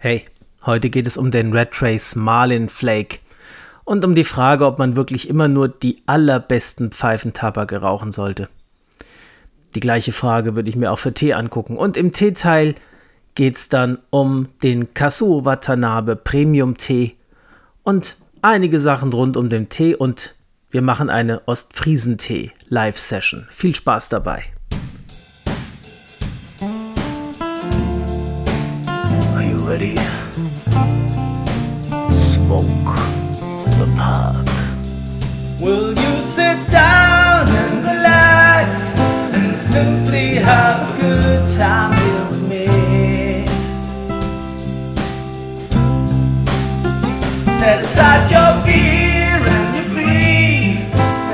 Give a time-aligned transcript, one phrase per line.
[0.00, 0.26] Hey,
[0.64, 3.18] heute geht es um den Red Trace Marlin Flake
[3.82, 8.48] und um die Frage, ob man wirklich immer nur die allerbesten Pfeifentabake rauchen sollte.
[9.74, 11.76] Die gleiche Frage würde ich mir auch für Tee angucken.
[11.76, 12.76] Und im Teeteil
[13.34, 17.16] geht es dann um den Kasuo Watanabe Premium Tee
[17.82, 20.36] und einige Sachen rund um den Tee und
[20.70, 23.48] wir machen eine Ostfriesentee Live Session.
[23.50, 24.44] Viel Spaß dabei.
[29.68, 29.96] Ready.
[32.10, 32.90] Smoke
[33.80, 34.48] the park.
[35.60, 38.94] Will you sit down and relax
[39.36, 42.66] and simply have a good time here with me?
[47.60, 50.78] Set aside your fear and your grief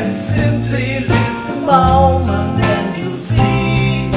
[0.01, 4.11] and simply live the moment and you'll see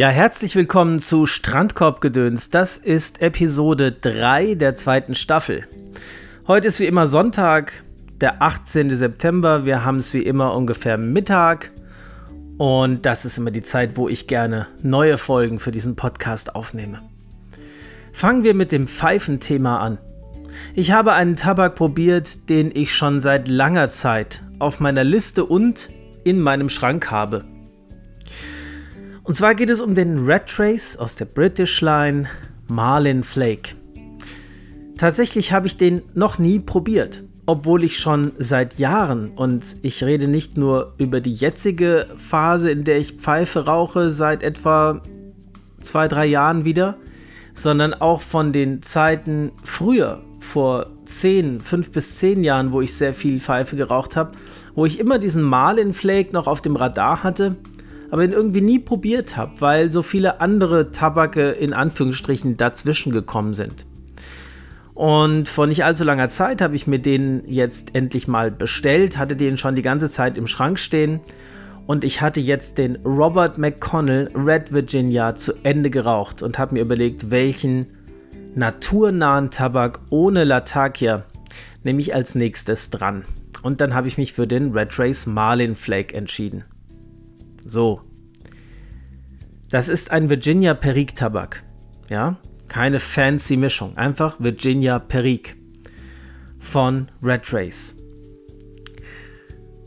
[0.00, 2.48] Ja, herzlich willkommen zu Strandkorbgedöns.
[2.48, 5.66] Das ist Episode 3 der zweiten Staffel.
[6.46, 7.82] Heute ist wie immer Sonntag,
[8.18, 8.96] der 18.
[8.96, 9.66] September.
[9.66, 11.72] Wir haben es wie immer ungefähr Mittag.
[12.56, 17.02] Und das ist immer die Zeit, wo ich gerne neue Folgen für diesen Podcast aufnehme.
[18.10, 19.98] Fangen wir mit dem Pfeifenthema an.
[20.74, 25.90] Ich habe einen Tabak probiert, den ich schon seit langer Zeit auf meiner Liste und
[26.24, 27.44] in meinem Schrank habe.
[29.22, 32.26] Und zwar geht es um den Red Trace aus der British Line
[32.68, 33.74] Marlin Flake.
[34.96, 40.28] Tatsächlich habe ich den noch nie probiert, obwohl ich schon seit Jahren, und ich rede
[40.28, 45.02] nicht nur über die jetzige Phase, in der ich Pfeife rauche, seit etwa
[45.80, 46.96] zwei, drei Jahren wieder,
[47.54, 53.14] sondern auch von den Zeiten früher, vor zehn, fünf bis zehn Jahren, wo ich sehr
[53.14, 54.32] viel Pfeife geraucht habe,
[54.74, 57.56] wo ich immer diesen Marlin Flake noch auf dem Radar hatte
[58.10, 63.54] aber ihn irgendwie nie probiert habe, weil so viele andere Tabake in Anführungsstrichen dazwischen gekommen
[63.54, 63.86] sind.
[64.94, 69.36] Und vor nicht allzu langer Zeit habe ich mir den jetzt endlich mal bestellt, hatte
[69.36, 71.20] den schon die ganze Zeit im Schrank stehen
[71.86, 76.82] und ich hatte jetzt den Robert McConnell Red Virginia zu Ende geraucht und habe mir
[76.82, 77.86] überlegt, welchen
[78.54, 81.24] naturnahen Tabak ohne Latakia
[81.82, 83.24] nehme ich als nächstes dran.
[83.62, 86.64] Und dann habe ich mich für den Red Race Marlin Flake entschieden.
[87.64, 88.02] So.
[89.70, 91.62] Das ist ein Virginia Perique Tabak.
[92.08, 92.38] Ja,
[92.68, 93.96] keine fancy Mischung.
[93.96, 95.54] Einfach Virginia Perique
[96.58, 97.96] von Red Race.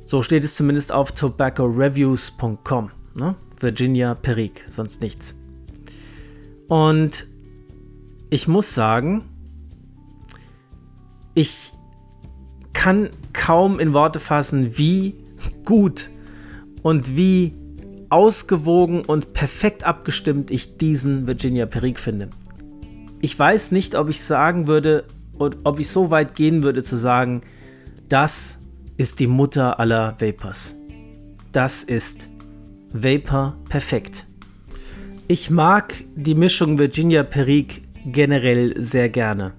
[0.05, 2.91] So steht es zumindest auf tobaccoreviews.com.
[3.15, 3.35] Ne?
[3.59, 5.35] Virginia Perique, sonst nichts.
[6.67, 7.27] Und
[8.29, 9.25] ich muss sagen,
[11.33, 11.73] ich
[12.73, 15.15] kann kaum in Worte fassen, wie
[15.65, 16.09] gut
[16.81, 17.55] und wie
[18.13, 22.29] ausgewogen und perfekt abgestimmt ich diesen Virginia Perique finde.
[23.21, 25.05] Ich weiß nicht, ob ich sagen würde,
[25.39, 27.41] ob ich so weit gehen würde zu sagen,
[28.09, 28.59] das
[28.97, 30.75] ist die Mutter aller Vapors.
[31.51, 32.29] Das ist
[32.91, 34.27] Vapor perfekt.
[35.27, 39.53] Ich mag die Mischung Virginia Perique generell sehr gerne.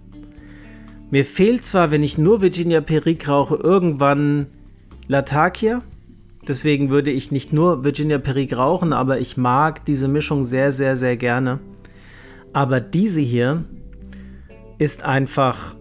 [1.11, 4.47] Mir fehlt zwar, wenn ich nur Virginia Perique rauche, irgendwann
[5.09, 5.83] Latakia,
[6.47, 10.97] Deswegen würde ich nicht nur Virginia Perique rauchen, aber ich mag diese Mischung sehr, sehr,
[10.97, 11.61] sehr gerne.
[12.53, 13.65] Aber diese hier
[14.79, 15.75] ist einfach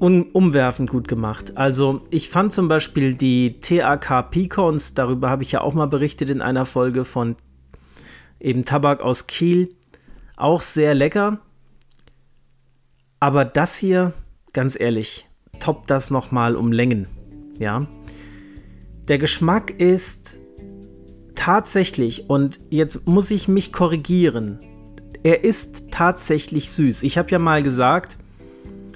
[0.00, 1.56] umwerfend gut gemacht.
[1.56, 6.30] Also ich fand zum Beispiel die TAK Pecons, darüber habe ich ja auch mal berichtet
[6.30, 7.36] in einer Folge von
[8.38, 9.74] eben Tabak aus Kiel,
[10.36, 11.40] auch sehr lecker.
[13.18, 14.12] Aber das hier,
[14.52, 15.28] ganz ehrlich,
[15.58, 17.08] toppt das nochmal um Längen.
[17.58, 17.88] Ja,
[19.08, 20.36] der Geschmack ist
[21.34, 24.60] tatsächlich, und jetzt muss ich mich korrigieren,
[25.22, 27.02] er ist tatsächlich süß.
[27.02, 28.18] Ich habe ja mal gesagt,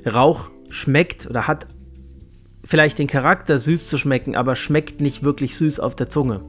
[0.06, 1.66] Rauch schmeckt oder hat
[2.64, 6.42] vielleicht den Charakter süß zu schmecken, aber schmeckt nicht wirklich süß auf der Zunge.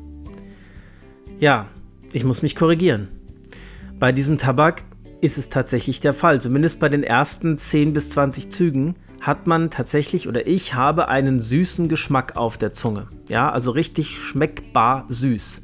[1.40, 1.68] Ja,
[2.12, 3.08] ich muss mich korrigieren.
[4.00, 4.84] Bei diesem Tabak
[5.22, 6.42] ist es tatsächlich der Fall.
[6.42, 11.40] Zumindest bei den ersten 10 bis 20 Zügen hat man tatsächlich oder ich habe einen
[11.40, 13.08] süßen Geschmack auf der Zunge.
[13.30, 15.62] Ja, also richtig schmeckbar süß.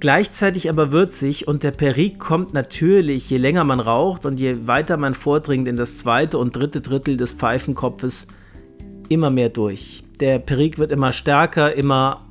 [0.00, 4.96] Gleichzeitig aber würzig und der Perique kommt natürlich, je länger man raucht und je weiter
[4.96, 8.26] man vordringt in das zweite und dritte Drittel des Pfeifenkopfes,
[9.10, 10.04] immer mehr durch.
[10.20, 12.26] Der Perique wird immer stärker, immer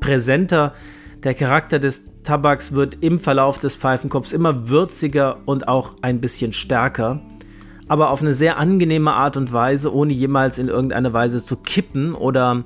[0.00, 0.74] präsenter.
[1.22, 6.52] Der Charakter des Tabaks wird im Verlauf des Pfeifenkopfs immer würziger und auch ein bisschen
[6.52, 7.20] stärker.
[7.88, 12.14] Aber auf eine sehr angenehme Art und Weise, ohne jemals in irgendeine Weise zu kippen
[12.14, 12.64] oder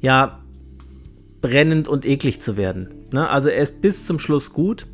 [0.00, 0.40] ja,
[1.40, 2.88] brennend und eklig zu werden.
[3.12, 3.28] Ne?
[3.28, 4.86] Also er ist bis zum Schluss gut.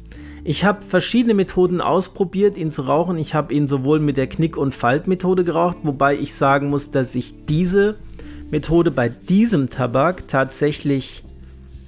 [0.45, 3.17] Ich habe verschiedene Methoden ausprobiert, ihn zu rauchen.
[3.17, 7.15] Ich habe ihn sowohl mit der Knick- und Faltmethode geraucht, wobei ich sagen muss, dass
[7.15, 7.97] ich diese
[8.51, 11.25] Methode bei diesem Tabak tatsächlich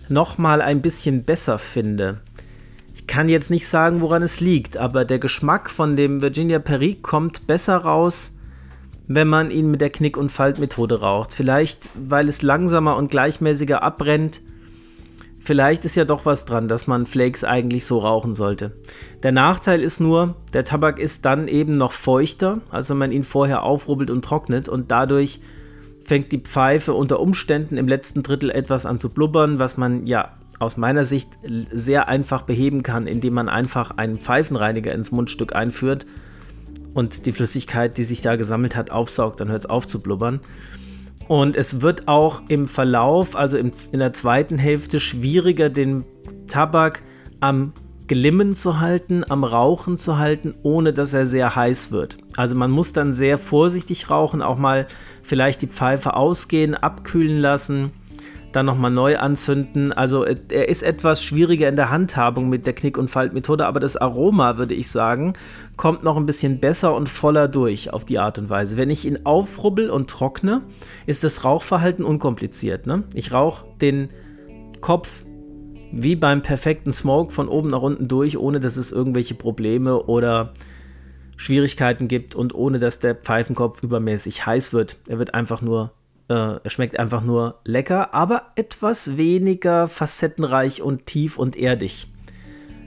[0.09, 2.21] noch mal ein bisschen besser finde.
[2.95, 7.03] Ich kann jetzt nicht sagen, woran es liegt, aber der Geschmack von dem Virginia Perique
[7.03, 8.35] kommt besser raus,
[9.07, 11.33] wenn man ihn mit der Knick- und Faltmethode raucht.
[11.33, 14.41] Vielleicht, weil es langsamer und gleichmäßiger abbrennt
[15.45, 18.73] vielleicht ist ja doch was dran, dass man Flakes eigentlich so rauchen sollte.
[19.23, 23.25] Der Nachteil ist nur, der Tabak ist dann eben noch feuchter, also wenn man ihn
[23.25, 25.41] vorher aufrubbelt und trocknet und dadurch
[26.01, 30.33] fängt die Pfeife unter Umständen im letzten Drittel etwas an zu blubbern, was man ja
[30.59, 31.31] aus meiner Sicht
[31.73, 36.07] sehr einfach beheben kann, indem man einfach einen Pfeifenreiniger ins Mundstück einführt
[36.95, 40.41] und die Flüssigkeit, die sich da gesammelt hat, aufsaugt, dann hört es auf zu blubbern.
[41.27, 46.05] Und es wird auch im Verlauf, also im, in der zweiten Hälfte, schwieriger, den
[46.47, 47.03] Tabak
[47.41, 47.73] am
[48.07, 52.19] Glimmen zu halten, am Rauchen zu halten, ohne dass er sehr heiß wird.
[52.37, 54.87] Also man muss dann sehr vorsichtig rauchen, auch mal
[55.23, 57.93] vielleicht die Pfeife ausgehen, abkühlen lassen
[58.55, 59.93] dann nochmal neu anzünden.
[59.93, 63.81] Also äh, er ist etwas schwieriger in der Handhabung mit der Knick- und Faltmethode, aber
[63.81, 65.33] das Aroma, würde ich sagen,
[65.77, 68.77] kommt noch ein bisschen besser und voller durch auf die Art und Weise.
[68.77, 70.63] Wenn ich ihn aufrubbel und trockne,
[71.07, 72.87] ist das Rauchverhalten unkompliziert.
[72.87, 73.03] Ne?
[73.15, 74.11] Ich rauche den
[74.81, 75.25] Kopf
[75.91, 80.53] wie beim perfekten Smoke von oben nach unten durch, ohne dass es irgendwelche Probleme oder
[81.37, 84.99] Schwierigkeiten gibt und ohne dass der Pfeifenkopf übermäßig heiß wird.
[85.09, 85.93] Er wird einfach nur
[86.29, 92.09] äh, er schmeckt einfach nur lecker, aber etwas weniger facettenreich und tief und erdig,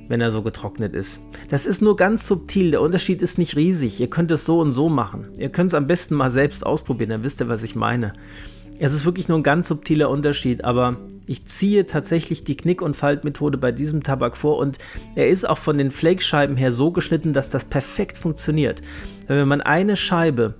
[0.07, 1.21] wenn er so getrocknet ist.
[1.49, 2.71] Das ist nur ganz subtil.
[2.71, 3.99] Der Unterschied ist nicht riesig.
[3.99, 5.27] Ihr könnt es so und so machen.
[5.37, 8.13] Ihr könnt es am besten mal selbst ausprobieren, dann wisst ihr, was ich meine.
[8.79, 12.95] Es ist wirklich nur ein ganz subtiler Unterschied, aber ich ziehe tatsächlich die Knick- und
[12.95, 14.77] Faltmethode bei diesem Tabak vor und
[15.15, 18.83] er ist auch von den Flakescheiben her so geschnitten, dass das perfekt funktioniert.
[19.25, 20.55] Wenn man eine Scheibe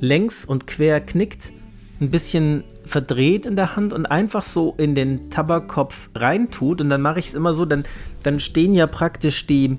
[0.00, 1.52] längs und quer knickt,
[2.00, 6.80] ein bisschen verdreht in der Hand und einfach so in den Tabakkopf reintut.
[6.80, 7.84] Und dann mache ich es immer so, dann,
[8.22, 9.78] dann stehen ja praktisch die,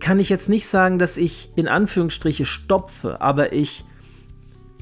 [0.00, 3.84] kann ich jetzt nicht sagen, dass ich in Anführungsstriche stopfe, aber ich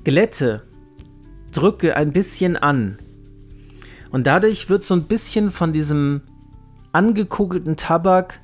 [0.05, 0.63] glätte,
[1.53, 2.99] drücke ein bisschen an.
[4.11, 6.23] Und dadurch wird so ein bisschen von diesem
[6.93, 8.41] angekugelten Tabak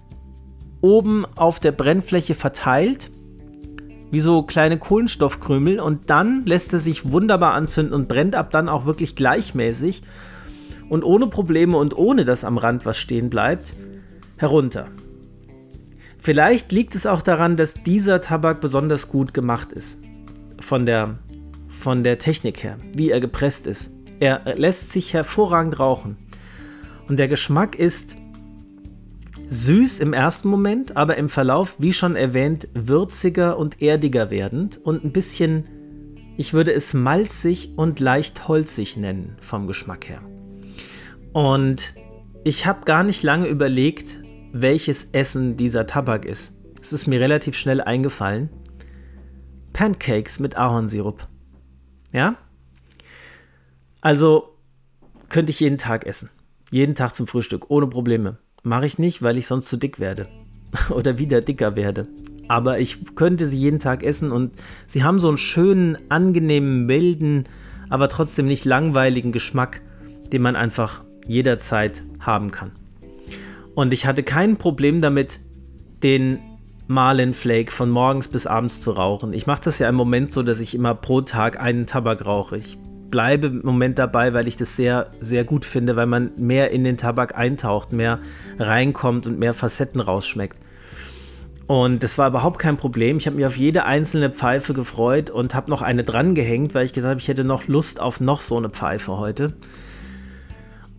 [0.85, 3.11] oben auf der Brennfläche verteilt,
[4.11, 8.69] wie so kleine Kohlenstoffkrümel und dann lässt er sich wunderbar anzünden und brennt ab dann
[8.69, 10.03] auch wirklich gleichmäßig
[10.91, 13.75] und ohne Probleme und ohne dass am Rand was stehen bleibt,
[14.37, 14.89] herunter.
[16.19, 20.01] Vielleicht liegt es auch daran, dass dieser Tabak besonders gut gemacht ist.
[20.61, 21.19] Von der,
[21.67, 23.91] von der Technik her, wie er gepresst ist.
[24.21, 26.19] Er lässt sich hervorragend rauchen.
[27.09, 28.17] Und der Geschmack ist
[29.49, 35.05] süß im ersten Moment, aber im Verlauf, wie schon erwähnt, würziger und erdiger werdend und
[35.05, 35.69] ein bisschen,
[36.37, 40.23] ich würde es malzig und leicht holzig nennen vom Geschmack her.
[41.33, 41.95] Und
[42.45, 44.19] ich habe gar nicht lange überlegt,
[44.53, 46.57] welches Essen dieser Tabak ist.
[46.81, 48.51] Es ist mir relativ schnell eingefallen.
[49.73, 51.27] Pancakes mit Ahornsirup.
[52.13, 52.37] Ja?
[54.01, 54.57] Also
[55.29, 56.31] könnte ich jeden Tag essen.
[56.71, 58.39] Jeden Tag zum Frühstück, ohne Probleme.
[58.65, 60.27] Mache ich nicht, weil ich sonst zu dick werde.
[60.91, 62.09] Oder wieder dicker werde.
[62.49, 64.53] Aber ich könnte sie jeden Tag essen und
[64.87, 67.45] sie haben so einen schönen, angenehmen, milden,
[67.91, 69.83] aber trotzdem nicht langweiligen Geschmack,
[70.33, 72.73] den man einfach jederzeit haben kann.
[73.75, 75.41] Und ich hatte kein Problem damit,
[76.03, 76.39] den
[76.87, 79.33] Marlin Flake von morgens bis abends zu rauchen.
[79.33, 82.57] Ich mache das ja im Moment so, dass ich immer pro Tag einen Tabak rauche.
[82.57, 82.79] Ich
[83.15, 86.83] bleibe im Moment dabei, weil ich das sehr, sehr gut finde, weil man mehr in
[86.83, 88.19] den Tabak eintaucht, mehr
[88.59, 90.59] reinkommt und mehr Facetten rausschmeckt.
[91.69, 93.19] Und das war überhaupt kein Problem.
[93.19, 96.87] Ich habe mich auf jede einzelne Pfeife gefreut und habe noch eine dran gehängt, weil
[96.87, 99.53] ich gedacht habe, ich hätte noch Lust auf noch so eine Pfeife heute.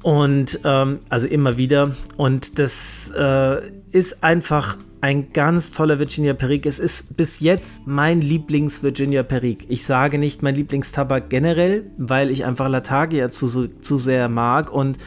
[0.06, 1.96] Und ähm, also immer wieder.
[2.16, 6.70] Und das äh, ist einfach ein ganz toller Virginia Perique.
[6.70, 9.66] Es ist bis jetzt mein Lieblings-Virginia Perique.
[9.68, 15.00] Ich sage nicht mein Lieblingstabak generell, weil ich einfach Latagia zu, zu sehr mag und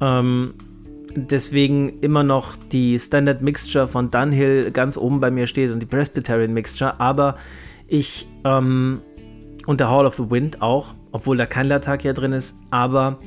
[0.00, 0.54] ähm,
[1.14, 5.86] deswegen immer noch die Standard Mixture von Dunhill ganz oben bei mir steht und die
[5.86, 6.98] Presbyterian Mixture.
[6.98, 7.36] Aber
[7.86, 9.00] ich ähm,
[9.66, 12.56] und der Hall of the Wind auch, obwohl da kein Latakia drin ist.
[12.72, 13.20] Aber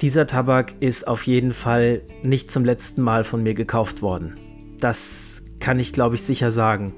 [0.00, 4.36] dieser Tabak ist auf jeden Fall nicht zum letzten Mal von mir gekauft worden.
[4.80, 6.94] Das kann ich, glaube ich, sicher sagen.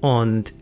[0.00, 0.52] Und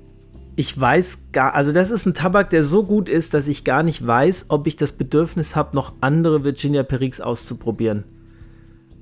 [0.55, 3.83] ich weiß gar, also das ist ein Tabak, der so gut ist, dass ich gar
[3.83, 8.05] nicht weiß, ob ich das Bedürfnis habe, noch andere Virginia Periques auszuprobieren.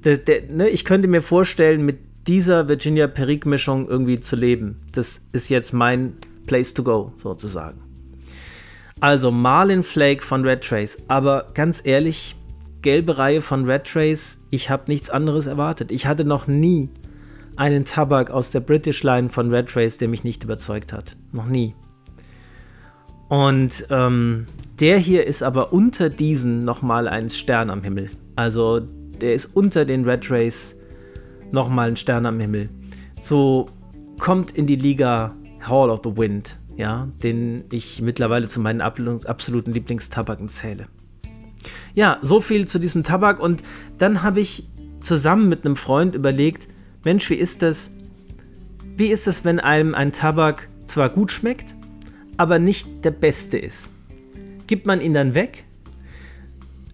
[0.04, 4.80] Der, der, ne, ich könnte mir vorstellen, mit dieser Virginia Perique Mischung irgendwie zu leben.
[4.92, 6.14] Das ist jetzt mein
[6.46, 7.80] Place to go, sozusagen.
[9.00, 10.98] Also Marlin Flake von Red Trace.
[11.08, 12.36] Aber ganz ehrlich,
[12.84, 15.90] gelbe Reihe von Red Trace, ich habe nichts anderes erwartet.
[15.90, 16.90] Ich hatte noch nie
[17.56, 21.16] einen Tabak aus der British Line von Red Trace, der mich nicht überzeugt hat.
[21.32, 21.74] Noch nie.
[23.30, 24.46] Und ähm,
[24.80, 28.10] der hier ist aber unter diesen nochmal ein Stern am Himmel.
[28.36, 30.76] Also der ist unter den Red Race
[31.52, 32.68] nochmal ein Stern am Himmel.
[33.18, 33.64] So
[34.18, 35.34] kommt in die Liga
[35.66, 40.86] Hall of the Wind, ja, den ich mittlerweile zu meinen absoluten Lieblingstabaken zähle.
[41.94, 43.62] Ja, so viel zu diesem Tabak und
[43.98, 44.66] dann habe ich
[45.00, 46.68] zusammen mit einem Freund überlegt,
[47.04, 47.90] Mensch, wie ist das?
[48.96, 51.74] Wie ist es, wenn einem ein Tabak zwar gut schmeckt,
[52.36, 53.90] aber nicht der beste ist?
[54.66, 55.64] Gibt man ihn dann weg?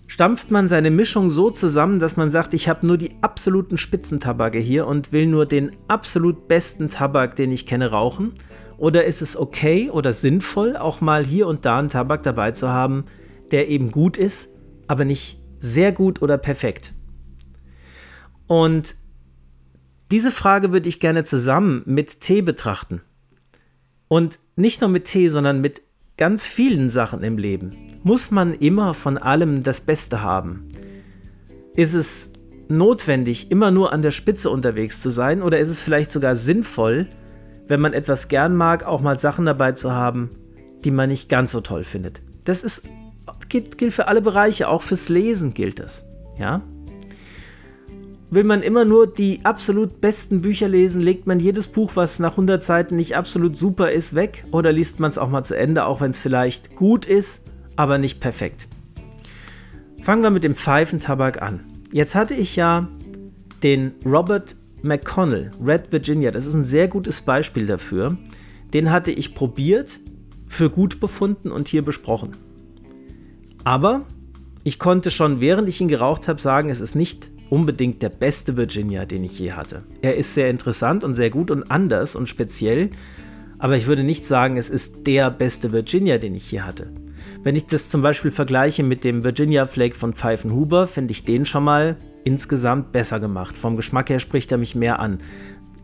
[0.08, 4.58] Stampft man seine Mischung so zusammen, dass man sagt, ich habe nur die absoluten Spitzentabake
[4.58, 8.32] hier und will nur den absolut besten Tabak, den ich kenne, rauchen?
[8.76, 12.68] Oder ist es okay oder sinnvoll, auch mal hier und da einen Tabak dabei zu
[12.68, 13.04] haben,
[13.50, 14.49] der eben gut ist,
[14.90, 16.92] aber nicht sehr gut oder perfekt?
[18.48, 18.96] Und
[20.10, 23.00] diese Frage würde ich gerne zusammen mit Tee betrachten.
[24.08, 25.82] Und nicht nur mit Tee, sondern mit
[26.16, 27.76] ganz vielen Sachen im Leben.
[28.02, 30.66] Muss man immer von allem das Beste haben?
[31.76, 32.32] Ist es
[32.66, 35.40] notwendig, immer nur an der Spitze unterwegs zu sein?
[35.40, 37.06] Oder ist es vielleicht sogar sinnvoll,
[37.68, 40.30] wenn man etwas gern mag, auch mal Sachen dabei zu haben,
[40.84, 42.22] die man nicht ganz so toll findet?
[42.44, 42.82] Das ist,
[43.48, 46.06] gilt, gilt für alle Bereiche, auch fürs Lesen gilt das.
[46.38, 46.62] Ja?
[48.30, 52.32] Will man immer nur die absolut besten Bücher lesen, legt man jedes Buch, was nach
[52.32, 55.84] 100 Seiten nicht absolut super ist, weg oder liest man es auch mal zu Ende,
[55.84, 57.42] auch wenn es vielleicht gut ist,
[57.74, 58.68] aber nicht perfekt.
[60.00, 61.64] Fangen wir mit dem Pfeifentabak an.
[61.92, 62.88] Jetzt hatte ich ja
[63.64, 68.16] den Robert McConnell, Red Virginia, das ist ein sehr gutes Beispiel dafür.
[68.72, 69.98] Den hatte ich probiert,
[70.46, 72.36] für gut befunden und hier besprochen.
[73.64, 74.06] Aber
[74.64, 78.56] ich konnte schon, während ich ihn geraucht habe, sagen, es ist nicht unbedingt der beste
[78.56, 79.84] Virginia, den ich je hatte.
[80.02, 82.90] Er ist sehr interessant und sehr gut und anders und speziell,
[83.58, 86.92] aber ich würde nicht sagen, es ist der beste Virginia, den ich je hatte.
[87.42, 91.46] Wenn ich das zum Beispiel vergleiche mit dem Virginia Flake von Pfeifenhuber, finde ich den
[91.46, 93.56] schon mal insgesamt besser gemacht.
[93.56, 95.18] Vom Geschmack her spricht er mich mehr an.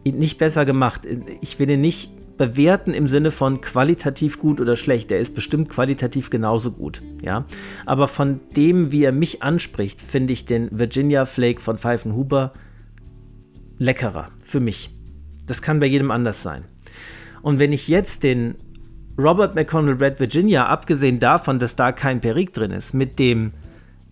[0.05, 1.03] Nicht besser gemacht.
[1.41, 5.11] Ich will ihn nicht bewerten im Sinne von qualitativ gut oder schlecht.
[5.11, 7.45] Er ist bestimmt qualitativ genauso gut, ja.
[7.85, 12.53] Aber von dem, wie er mich anspricht, finde ich den Virginia Flake von Pfeifenhuber
[13.79, 14.91] leckerer für mich.
[15.47, 16.65] Das kann bei jedem anders sein.
[17.43, 18.57] Und wenn ich jetzt den
[19.19, 23.53] Robert McConnell Red Virginia, abgesehen davon, dass da kein Perique drin ist, mit dem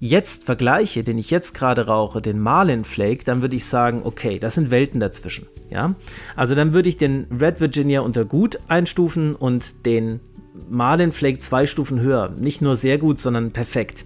[0.04, 4.38] jetzt vergleiche, den ich jetzt gerade rauche, den Marlin Flake, dann würde ich sagen, okay,
[4.38, 5.46] das sind Welten dazwischen.
[5.70, 5.94] Ja?
[6.37, 10.20] Also dann würde ich den Red Virginia unter gut einstufen und den
[10.68, 12.28] Marlin Flake zwei Stufen höher.
[12.38, 14.04] Nicht nur sehr gut, sondern perfekt.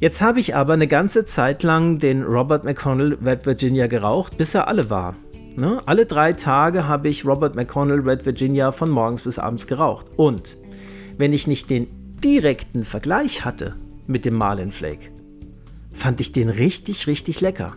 [0.00, 4.54] Jetzt habe ich aber eine ganze Zeit lang den Robert McConnell Red Virginia geraucht, bis
[4.54, 5.16] er alle war.
[5.56, 5.80] Ne?
[5.86, 10.08] Alle drei Tage habe ich Robert McConnell Red Virginia von morgens bis abends geraucht.
[10.16, 10.58] Und
[11.16, 11.86] wenn ich nicht den
[12.22, 13.76] direkten Vergleich hatte
[14.08, 15.12] mit dem Marlin Flake,
[15.92, 17.76] fand ich den richtig, richtig lecker.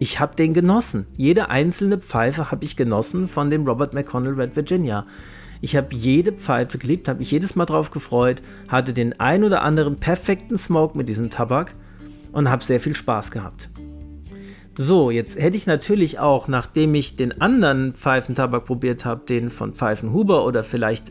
[0.00, 1.06] Ich habe den genossen.
[1.16, 5.06] Jede einzelne Pfeife habe ich genossen von dem Robert McConnell Red Virginia.
[5.60, 9.62] Ich habe jede Pfeife geliebt, habe mich jedes Mal drauf gefreut, hatte den ein oder
[9.62, 11.74] anderen perfekten Smoke mit diesem Tabak
[12.32, 13.70] und habe sehr viel Spaß gehabt.
[14.76, 19.74] So, jetzt hätte ich natürlich auch, nachdem ich den anderen Pfeifentabak probiert habe, den von
[19.74, 21.10] Pfeifenhuber oder vielleicht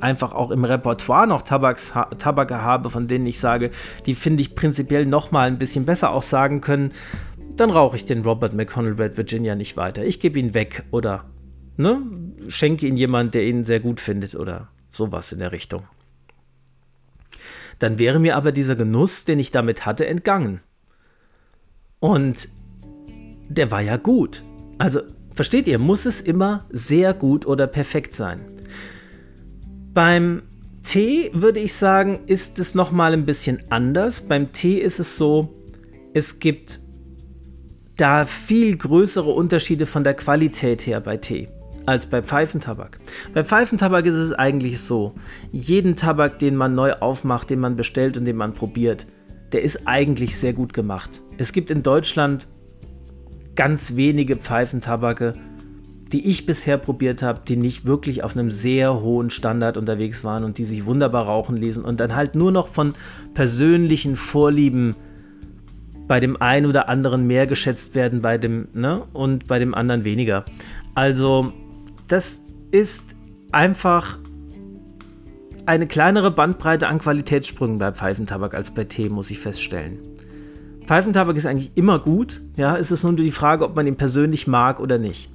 [0.00, 3.70] einfach auch im Repertoire noch Tabaks, Tabake habe, von denen ich sage,
[4.06, 6.92] die finde ich prinzipiell noch mal ein bisschen besser auch sagen können,
[7.56, 10.04] dann rauche ich den Robert McConnell Red Virginia nicht weiter.
[10.04, 11.24] Ich gebe ihn weg oder
[11.76, 12.02] ne,
[12.48, 15.82] schenke ihn jemand, der ihn sehr gut findet oder sowas in der Richtung.
[17.78, 20.60] Dann wäre mir aber dieser Genuss, den ich damit hatte, entgangen.
[22.00, 22.48] Und
[23.48, 24.44] der war ja gut.
[24.78, 25.00] Also,
[25.32, 28.57] versteht ihr, muss es immer sehr gut oder perfekt sein.
[29.92, 30.42] Beim
[30.82, 34.22] Tee würde ich sagen, ist es noch mal ein bisschen anders.
[34.22, 35.54] Beim Tee ist es so,
[36.14, 36.80] es gibt
[37.96, 41.48] da viel größere Unterschiede von der Qualität her bei Tee
[41.88, 42.98] als bei Pfeifentabak.
[43.32, 45.14] Bei Pfeifentabak ist es eigentlich so,
[45.52, 49.06] jeden Tabak, den man neu aufmacht, den man bestellt und den man probiert,
[49.52, 51.22] der ist eigentlich sehr gut gemacht.
[51.38, 52.46] Es gibt in Deutschland
[53.54, 55.34] ganz wenige Pfeifentabake,
[56.12, 60.44] die ich bisher probiert habe, die nicht wirklich auf einem sehr hohen Standard unterwegs waren
[60.44, 62.94] und die sich wunderbar rauchen ließen und dann halt nur noch von
[63.34, 64.96] persönlichen Vorlieben
[66.06, 70.04] bei dem einen oder anderen mehr geschätzt werden, bei dem, ne, und bei dem anderen
[70.04, 70.44] weniger.
[70.94, 71.52] Also,
[72.08, 73.14] das ist
[73.52, 74.18] einfach
[75.66, 79.98] eine kleinere Bandbreite an Qualitätssprüngen bei Pfeifentabak als bei Tee, muss ich feststellen.
[80.86, 84.46] Pfeifentabak ist eigentlich immer gut, ja, es ist nur die Frage, ob man ihn persönlich
[84.46, 85.30] mag oder nicht.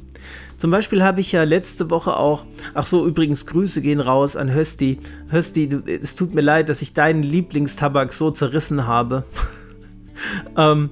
[0.58, 4.54] Zum Beispiel habe ich ja letzte Woche auch, ach so, übrigens, Grüße gehen raus an
[4.54, 5.00] Hösti.
[5.30, 9.24] Hösti, du, es tut mir leid, dass ich deinen Lieblingstabak so zerrissen habe.
[10.58, 10.90] ähm,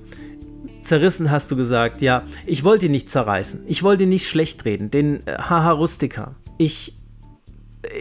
[0.81, 2.23] zerrissen hast du gesagt, ja.
[2.45, 3.61] Ich wollte ihn nicht zerreißen.
[3.67, 4.91] Ich wollte ihn nicht schlecht reden.
[4.91, 6.35] Den äh, Haha Rustica.
[6.57, 6.95] Ich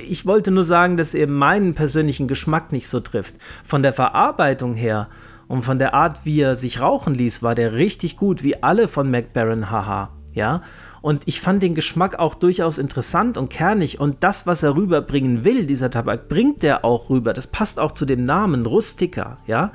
[0.09, 3.37] ich wollte nur sagen, dass er meinen persönlichen Geschmack nicht so trifft.
[3.65, 5.09] Von der Verarbeitung her
[5.49, 8.89] und von der Art, wie er sich rauchen ließ, war der richtig gut, wie alle
[8.89, 10.11] von McBaron Haha.
[10.33, 10.63] Ja,
[11.03, 14.01] und ich fand den Geschmack auch durchaus interessant und kernig.
[14.01, 17.33] Und das, was er rüberbringen will, dieser Tabak, bringt er auch rüber.
[17.33, 19.73] Das passt auch zu dem Namen Rustica, ja.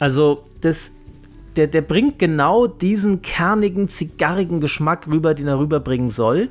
[0.00, 0.92] Also, das,
[1.54, 6.48] der, der bringt genau diesen kernigen, zigarrigen Geschmack rüber, den er rüberbringen soll.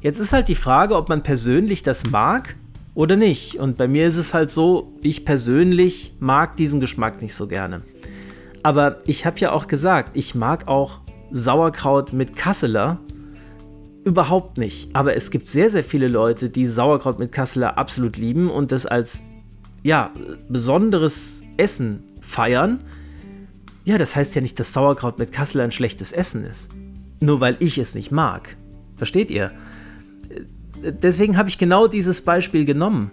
[0.00, 2.56] Jetzt ist halt die Frage, ob man persönlich das mag
[2.94, 3.56] oder nicht.
[3.56, 7.82] Und bei mir ist es halt so, ich persönlich mag diesen Geschmack nicht so gerne.
[8.62, 13.00] Aber ich habe ja auch gesagt, ich mag auch Sauerkraut mit Kasseler
[14.08, 14.88] überhaupt nicht.
[14.94, 18.86] Aber es gibt sehr, sehr viele Leute, die Sauerkraut mit Kasseler absolut lieben und das
[18.86, 19.22] als
[19.82, 20.10] ja,
[20.48, 22.78] besonderes Essen feiern.
[23.84, 26.70] Ja, das heißt ja nicht, dass Sauerkraut mit Kasseler ein schlechtes Essen ist.
[27.20, 28.56] Nur weil ich es nicht mag.
[28.96, 29.52] Versteht ihr?
[30.82, 33.10] Deswegen habe ich genau dieses Beispiel genommen.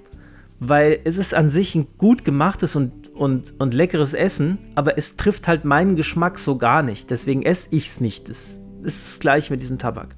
[0.60, 5.18] Weil es ist an sich ein gut gemachtes und, und, und leckeres Essen, aber es
[5.18, 7.10] trifft halt meinen Geschmack so gar nicht.
[7.10, 8.30] Deswegen esse ich es nicht.
[8.30, 10.16] Das ist das gleiche mit diesem Tabak.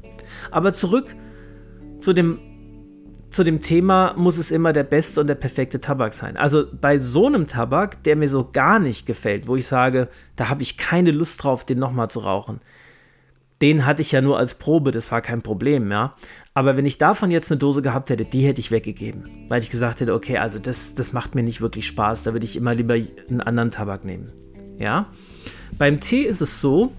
[0.52, 1.15] Aber zurück
[2.00, 2.39] zu dem,
[3.30, 6.38] zu dem Thema, muss es immer der beste und der perfekte Tabak sein.
[6.38, 10.50] Also bei so einem Tabak, der mir so gar nicht gefällt, wo ich sage, da
[10.50, 12.62] habe ich keine Lust drauf, den nochmal zu rauchen.
[13.62, 16.15] Den hatte ich ja nur als Probe, das war kein Problem, ja.
[16.54, 19.45] Aber wenn ich davon jetzt eine Dose gehabt hätte, die hätte ich weggegeben.
[19.47, 22.45] Weil ich gesagt hätte, okay, also das, das macht mir nicht wirklich Spaß, da würde
[22.45, 24.32] ich immer lieber einen anderen Tabak nehmen.
[24.78, 25.08] Ja.
[25.78, 26.91] Beim Tee ist es so,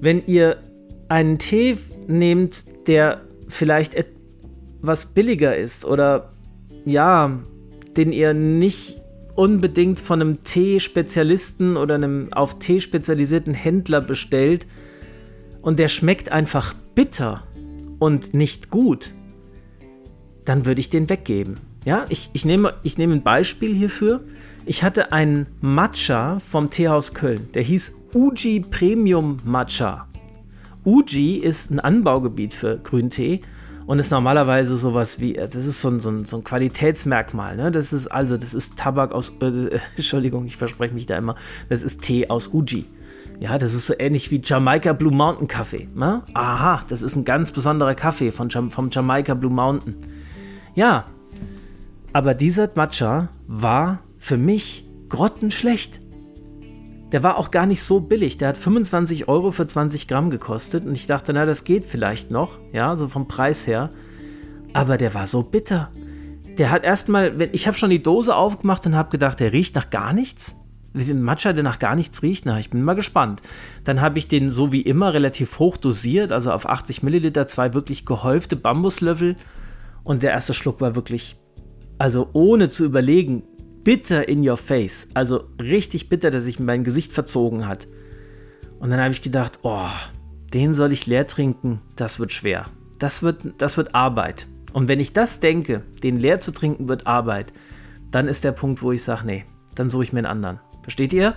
[0.00, 0.58] wenn ihr
[1.14, 6.32] einen Tee nehmt, der vielleicht etwas billiger ist oder
[6.84, 7.38] ja,
[7.96, 9.00] den ihr nicht
[9.36, 14.66] unbedingt von einem Tee-Spezialisten oder einem auf Tee spezialisierten Händler bestellt
[15.62, 17.44] und der schmeckt einfach bitter
[18.00, 19.12] und nicht gut,
[20.44, 21.58] dann würde ich den weggeben.
[21.84, 24.24] Ja, ich, ich, nehme, ich nehme ein Beispiel hierfür.
[24.66, 30.08] Ich hatte einen Matcha vom Teehaus Köln, der hieß Uji Premium Matcha.
[30.84, 33.40] Uji ist ein Anbaugebiet für Grüntee
[33.86, 37.56] und ist normalerweise sowas wie, das ist so ein, so ein, so ein Qualitätsmerkmal.
[37.56, 37.70] Ne?
[37.70, 41.36] Das ist also, das ist Tabak aus, äh, Entschuldigung, ich verspreche mich da immer,
[41.68, 42.86] das ist Tee aus Uji.
[43.40, 45.88] Ja, das ist so ähnlich wie Jamaika Blue Mountain Kaffee.
[45.94, 46.22] Ne?
[46.34, 49.96] Aha, das ist ein ganz besonderer Kaffee von, vom Jamaika Blue Mountain.
[50.74, 51.06] Ja,
[52.12, 56.00] aber dieser Matcha war für mich grottenschlecht
[57.14, 58.38] der war auch gar nicht so billig.
[58.38, 62.32] Der hat 25 Euro für 20 Gramm gekostet und ich dachte, na, das geht vielleicht
[62.32, 63.90] noch, ja, so vom Preis her.
[64.72, 65.92] Aber der war so bitter.
[66.58, 69.90] Der hat erstmal, ich habe schon die Dose aufgemacht und habe gedacht, der riecht nach
[69.90, 70.56] gar nichts.
[70.92, 73.42] Ein Matcha, der nach gar nichts riecht, na, ich bin mal gespannt.
[73.84, 77.74] Dann habe ich den so wie immer relativ hoch dosiert, also auf 80 Milliliter, zwei
[77.74, 79.36] wirklich gehäufte Bambuslöffel.
[80.02, 81.36] Und der erste Schluck war wirklich,
[81.96, 83.44] also ohne zu überlegen,
[83.84, 85.08] bitter in your face.
[85.14, 87.86] Also richtig bitter, dass sich mein Gesicht verzogen hat.
[88.80, 89.88] Und dann habe ich gedacht, oh,
[90.52, 92.66] den soll ich leer trinken, das wird schwer.
[92.98, 94.46] Das wird, das wird Arbeit.
[94.72, 97.52] Und wenn ich das denke, den leer zu trinken wird Arbeit,
[98.10, 99.44] dann ist der Punkt, wo ich sage, nee,
[99.76, 100.60] dann suche ich mir einen anderen.
[100.82, 101.34] Versteht ihr?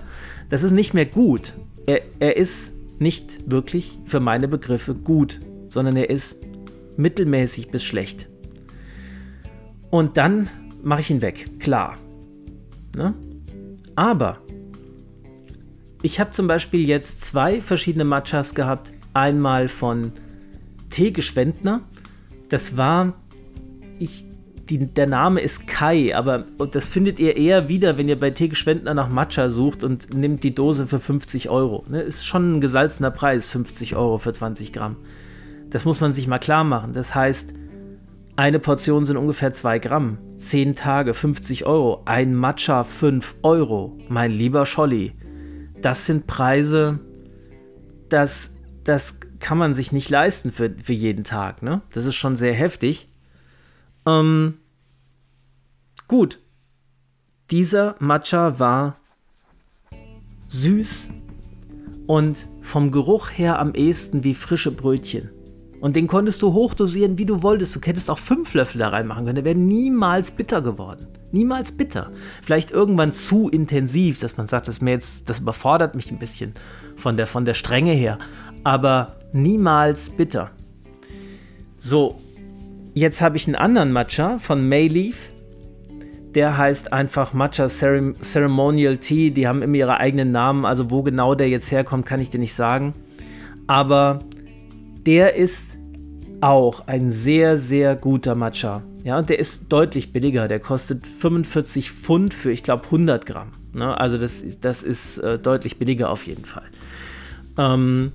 [0.50, 1.54] Das ist nicht mehr gut.
[1.86, 6.38] Er, er ist nicht wirklich für meine Begriffe gut, sondern er ist
[6.98, 8.28] mittelmäßig bis schlecht.
[9.90, 10.50] Und dann
[10.84, 11.98] mache ich ihn weg, klar.
[12.98, 13.14] Ne?
[13.96, 14.40] Aber
[16.02, 18.94] ich habe zum Beispiel jetzt zwei verschiedene Matchas gehabt.
[19.14, 20.12] Einmal von
[20.90, 21.12] T.
[21.12, 21.82] Geschwendner.
[22.50, 23.14] Das war,
[24.00, 24.26] ich,
[24.70, 28.48] die, der Name ist Kai, aber das findet ihr eher wieder, wenn ihr bei T.
[28.48, 31.84] Geschwendner nach Matcha sucht und nimmt die Dose für 50 Euro.
[31.90, 32.02] Ne?
[32.02, 34.98] Ist schon ein gesalzener Preis, 50 Euro für 20 Gramm.
[35.70, 36.94] Das muss man sich mal klar machen.
[36.94, 37.54] Das heißt,
[38.38, 40.20] eine Portion sind ungefähr 2 Gramm.
[40.38, 42.04] 10 Tage, 50 Euro.
[42.06, 43.98] Ein Matcha, 5 Euro.
[44.10, 45.16] Mein lieber Scholli.
[45.82, 47.00] Das sind Preise,
[48.10, 51.64] das, das kann man sich nicht leisten für, für jeden Tag.
[51.64, 51.82] Ne?
[51.92, 53.12] Das ist schon sehr heftig.
[54.06, 54.60] Ähm,
[56.08, 56.40] gut.
[57.50, 59.00] Dieser Matcha war
[60.48, 61.12] süß
[62.06, 65.32] und vom Geruch her am ehesten wie frische Brötchen.
[65.80, 67.76] Und den konntest du hochdosieren, wie du wolltest.
[67.76, 69.36] Du hättest auch fünf Löffel da reinmachen können.
[69.36, 71.08] Der wäre niemals bitter geworden.
[71.32, 72.12] Niemals bitter.
[72.42, 76.54] Vielleicht irgendwann zu intensiv, dass man sagt, das, mir jetzt, das überfordert mich ein bisschen
[76.96, 78.18] von der, von der Strenge her.
[78.64, 80.52] Aber niemals bitter.
[81.78, 82.20] So,
[82.96, 85.32] jetzt habe ich einen anderen Matcha von Mayleaf.
[86.34, 89.30] Der heißt einfach Matcha Ceremonial Tea.
[89.30, 90.66] Die haben immer ihre eigenen Namen.
[90.66, 92.96] Also wo genau der jetzt herkommt, kann ich dir nicht sagen.
[93.68, 94.20] Aber
[95.08, 95.80] der ist
[96.42, 98.84] auch ein sehr, sehr guter Matcha.
[99.04, 100.50] Ja, und der ist deutlich billiger.
[100.50, 103.54] Der kostet 45 Pfund für, ich glaube, 100 Gramm.
[103.74, 103.98] Ne?
[103.98, 106.66] Also das, das ist äh, deutlich billiger auf jeden Fall.
[107.58, 108.12] Ähm,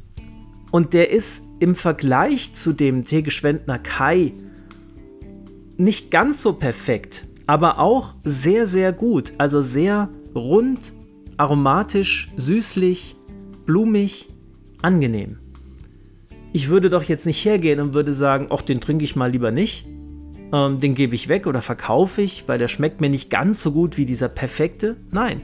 [0.71, 4.35] und der ist im Vergleich zu dem Teegeschwendner Kai
[5.79, 9.33] nicht ganz so perfekt, aber auch sehr, sehr gut.
[9.39, 10.93] Also sehr rund,
[11.39, 13.17] aromatisch, süßlich,
[13.65, 14.29] blumig,
[14.83, 15.42] angenehm
[16.53, 19.51] ich würde doch jetzt nicht hergehen und würde sagen, ach, den trinke ich mal lieber
[19.51, 19.87] nicht.
[20.53, 23.73] Ähm, den gebe ich weg oder verkaufe ich, weil der schmeckt mir nicht ganz so
[23.73, 24.97] gut wie dieser perfekte.
[25.11, 25.41] Nein.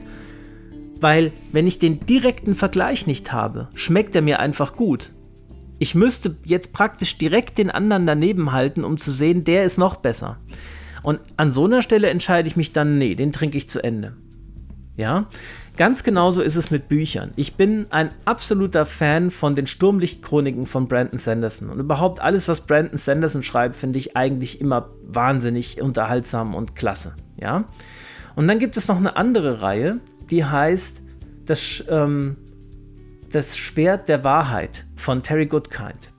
[1.01, 5.11] Weil, wenn ich den direkten Vergleich nicht habe, schmeckt er mir einfach gut.
[5.79, 9.95] Ich müsste jetzt praktisch direkt den anderen daneben halten, um zu sehen, der ist noch
[9.95, 10.37] besser.
[11.01, 14.17] Und an so einer Stelle entscheide ich mich dann, nee, den trinke ich zu Ende.
[14.97, 15.29] Ja,
[15.79, 17.31] Ganz genauso ist es mit Büchern.
[17.37, 21.69] Ich bin ein absoluter Fan von den Sturmlichtchroniken von Brandon Sanderson.
[21.69, 27.15] Und überhaupt alles, was Brandon Sanderson schreibt, finde ich eigentlich immer wahnsinnig unterhaltsam und klasse.
[27.39, 27.63] Ja?
[28.35, 31.03] Und dann gibt es noch eine andere Reihe, die heißt
[31.45, 32.35] das, ähm,
[33.31, 36.11] das Schwert der Wahrheit von Terry Goodkind.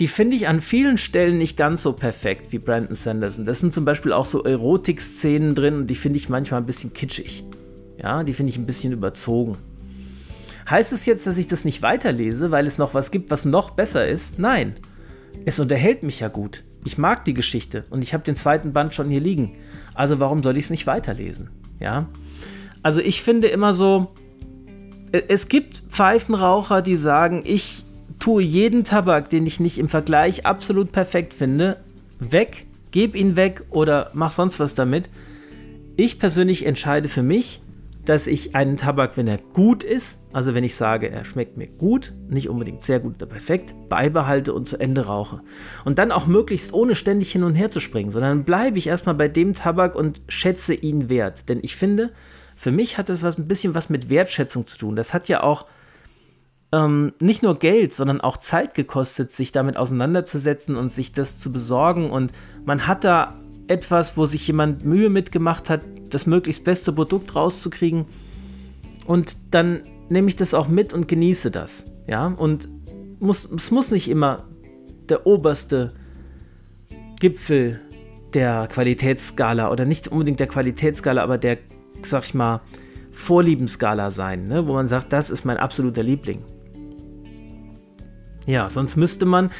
[0.00, 3.44] Die finde ich an vielen Stellen nicht ganz so perfekt wie Brandon Sanderson.
[3.44, 6.92] Das sind zum Beispiel auch so Erotik-Szenen drin und die finde ich manchmal ein bisschen
[6.92, 7.44] kitschig.
[8.04, 9.56] Ja, die finde ich ein bisschen überzogen.
[10.68, 13.70] Heißt es jetzt, dass ich das nicht weiterlese, weil es noch was gibt, was noch
[13.70, 14.38] besser ist?
[14.38, 14.74] Nein.
[15.46, 16.64] Es unterhält mich ja gut.
[16.84, 19.56] Ich mag die Geschichte und ich habe den zweiten Band schon hier liegen.
[19.94, 21.48] Also warum soll ich es nicht weiterlesen?
[21.80, 22.06] Ja.
[22.82, 24.12] Also ich finde immer so,
[25.12, 27.86] e, es gibt Pfeifenraucher, die sagen, ich
[28.18, 31.78] tue jeden Tabak, den ich nicht im Vergleich absolut perfekt finde,
[32.18, 35.08] weg, gebe ihn weg oder mach sonst was damit.
[35.96, 37.62] Ich persönlich entscheide für mich,
[38.04, 41.68] dass ich einen Tabak, wenn er gut ist, also wenn ich sage, er schmeckt mir
[41.68, 45.40] gut, nicht unbedingt sehr gut oder perfekt, beibehalte und zu Ende rauche.
[45.84, 49.14] Und dann auch möglichst ohne ständig hin und her zu springen, sondern bleibe ich erstmal
[49.14, 51.48] bei dem Tabak und schätze ihn wert.
[51.48, 52.12] Denn ich finde,
[52.56, 54.96] für mich hat das was, ein bisschen was mit Wertschätzung zu tun.
[54.96, 55.66] Das hat ja auch
[56.72, 61.52] ähm, nicht nur Geld, sondern auch Zeit gekostet, sich damit auseinanderzusetzen und sich das zu
[61.52, 62.10] besorgen.
[62.10, 62.32] Und
[62.64, 68.06] man hat da etwas, wo sich jemand Mühe mitgemacht hat, das möglichst beste Produkt rauszukriegen.
[69.06, 71.86] Und dann nehme ich das auch mit und genieße das.
[72.06, 72.68] Ja, und
[73.20, 74.44] muss, es muss nicht immer
[75.08, 75.92] der oberste
[77.20, 77.80] Gipfel
[78.34, 81.58] der Qualitätsskala oder nicht unbedingt der Qualitätsskala, aber der,
[82.02, 82.60] sag ich mal,
[83.12, 84.66] Vorliebenskala sein, ne?
[84.66, 86.42] wo man sagt, das ist mein absoluter Liebling.
[88.46, 89.50] Ja, sonst müsste man,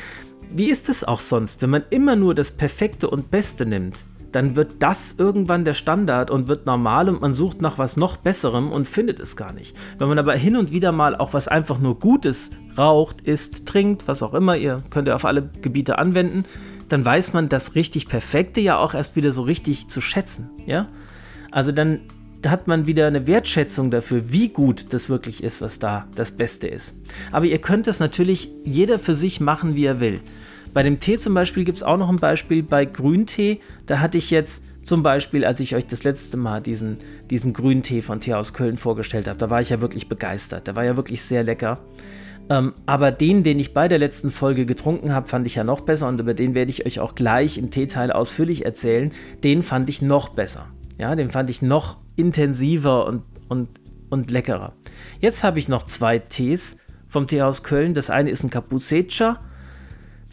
[0.57, 4.05] wie ist es auch sonst, wenn man immer nur das Perfekte und Beste nimmt?
[4.35, 8.17] dann wird das irgendwann der Standard und wird normal und man sucht nach was noch
[8.17, 9.77] Besserem und findet es gar nicht.
[9.97, 14.09] Wenn man aber hin und wieder mal auch was einfach nur Gutes raucht, isst, trinkt,
[14.09, 16.47] was auch immer, ihr könnt ihr auf alle Gebiete anwenden,
[16.89, 20.89] dann weiß man das richtig Perfekte ja auch erst wieder so richtig zu schätzen, ja?
[21.53, 22.01] Also dann,
[22.47, 26.69] hat man wieder eine Wertschätzung dafür, wie gut das wirklich ist, was da das Beste
[26.69, 26.95] ist.
[27.33, 30.21] Aber ihr könnt das natürlich jeder für sich machen, wie er will.
[30.75, 33.61] Bei dem Tee zum Beispiel gibt es auch noch ein Beispiel bei Grüntee.
[33.87, 36.99] Da hatte ich jetzt zum Beispiel, als ich euch das letzte Mal diesen,
[37.31, 40.67] diesen Grüntee von Tee aus Köln vorgestellt habe, da war ich ja wirklich begeistert.
[40.67, 41.79] Der war ja wirklich sehr lecker.
[42.51, 45.81] Ähm, aber den, den ich bei der letzten Folge getrunken habe, fand ich ja noch
[45.81, 49.13] besser und über den werde ich euch auch gleich im Teeteil ausführlich erzählen.
[49.45, 50.67] Den fand ich noch besser.
[50.99, 53.69] Ja, den fand ich noch intensiver und, und,
[54.11, 54.73] und leckerer.
[55.21, 57.95] Jetzt habe ich noch zwei Tees vom Teehaus Köln.
[57.95, 59.41] Das eine ist ein Capucecha.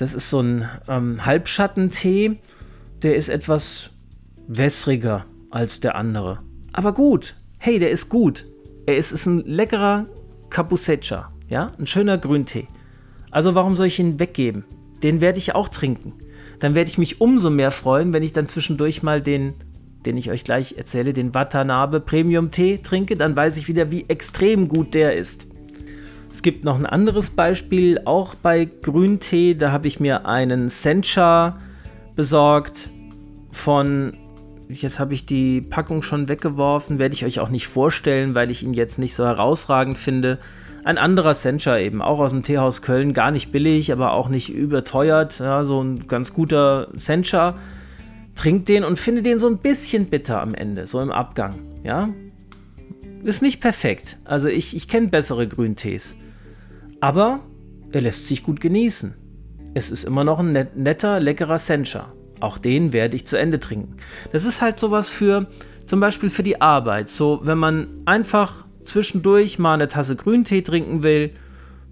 [0.02, 2.40] Das ist so ein ähm, Halbschattentee.
[3.04, 3.92] Der ist etwas
[4.48, 6.40] wässriger als der andere.
[6.74, 7.36] Aber gut.
[7.60, 8.48] Hey, der ist gut.
[8.88, 10.08] Er ist, ist ein leckerer
[10.50, 11.32] Capucecha.
[11.50, 12.68] Ja, ein schöner Grüntee.
[13.30, 14.64] Also warum soll ich ihn weggeben?
[15.04, 16.14] Den werde ich auch trinken.
[16.58, 19.54] Dann werde ich mich umso mehr freuen, wenn ich dann zwischendurch mal den,
[20.08, 23.18] den ich euch gleich erzähle, den Watanabe Premium Tee trinke.
[23.18, 25.46] Dann weiß ich wieder, wie extrem gut der ist.
[26.32, 29.54] Es gibt noch ein anderes Beispiel, auch bei Grüntee.
[29.54, 31.58] Da habe ich mir einen Sencha
[32.16, 32.90] besorgt
[33.52, 34.14] von
[34.70, 38.64] jetzt habe ich die Packung schon weggeworfen, werde ich euch auch nicht vorstellen, weil ich
[38.64, 40.40] ihn jetzt nicht so herausragend finde.
[40.84, 44.50] Ein anderer Sencha eben, auch aus dem Teehaus Köln, gar nicht billig, aber auch nicht
[44.50, 45.40] überteuert.
[45.40, 47.56] Ja, so ein ganz guter Sencha.
[48.36, 51.56] Trinkt den und finde den so ein bisschen bitter am Ende, so im Abgang.
[51.84, 52.10] Ja,
[53.24, 54.18] ist nicht perfekt.
[54.24, 56.18] Also ich, ich kenne bessere Grüntees.
[57.02, 57.42] Aber
[57.92, 59.16] er lässt sich gut genießen.
[59.74, 62.14] Es ist immer noch ein net, netter, leckerer Sencha.
[62.40, 63.98] Auch den werde ich zu Ende trinken.
[64.32, 65.48] Das ist halt sowas für,
[65.86, 67.10] zum Beispiel für die Arbeit.
[67.10, 71.32] So, wenn man einfach zwischendurch mal eine Tasse Grüntee trinken will,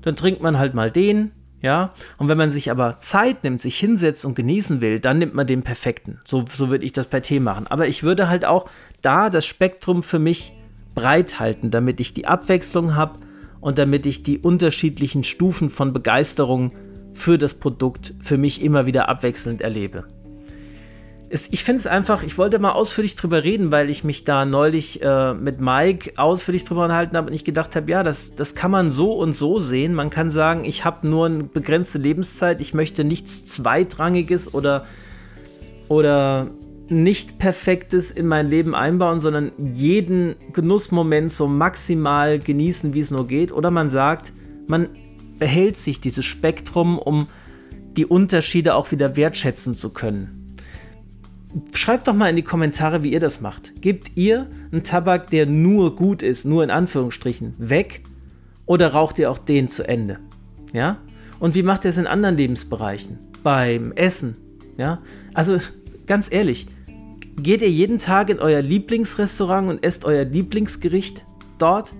[0.01, 1.93] dann trinkt man halt mal den, ja.
[2.17, 5.47] Und wenn man sich aber Zeit nimmt, sich hinsetzt und genießen will, dann nimmt man
[5.47, 6.19] den perfekten.
[6.25, 7.67] So, so würde ich das bei Tee machen.
[7.67, 8.69] Aber ich würde halt auch
[9.01, 10.53] da das Spektrum für mich
[10.95, 13.19] breit halten, damit ich die Abwechslung habe
[13.61, 16.71] und damit ich die unterschiedlichen Stufen von Begeisterung
[17.13, 20.05] für das Produkt für mich immer wieder abwechselnd erlebe
[21.29, 24.45] es, ich finde es einfach, ich wollte mal ausführlich drüber reden, weil ich mich da
[24.45, 28.55] neulich äh, mit Mike ausführlich drüber unterhalten habe und ich gedacht habe, ja, das, das
[28.55, 29.93] kann man so und so sehen.
[29.93, 34.85] Man kann sagen, ich habe nur eine begrenzte Lebenszeit, ich möchte nichts Zweitrangiges oder,
[35.87, 36.47] oder
[36.89, 43.27] nicht Perfektes in mein Leben einbauen, sondern jeden Genussmoment so maximal genießen, wie es nur
[43.27, 43.51] geht.
[43.51, 44.33] Oder man sagt,
[44.67, 44.89] man
[45.37, 47.27] behält sich dieses Spektrum, um
[47.95, 50.55] die Unterschiede auch wieder wertschätzen zu können.
[51.73, 53.81] Schreibt doch mal in die Kommentare, wie ihr das macht.
[53.81, 58.03] Gebt ihr einen Tabak, der nur gut ist, nur in Anführungsstrichen, weg?
[58.65, 60.19] Oder raucht ihr auch den zu Ende?
[60.73, 60.97] Ja?
[61.39, 63.17] Und wie macht ihr es in anderen Lebensbereichen?
[63.41, 64.37] Beim Essen?
[64.77, 65.01] Ja?
[65.33, 65.57] Also
[66.05, 66.67] ganz ehrlich,
[67.39, 71.25] geht ihr jeden Tag in euer Lieblingsrestaurant und esst euer Lieblingsgericht
[71.57, 71.93] dort?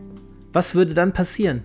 [0.54, 1.64] Was würde dann passieren?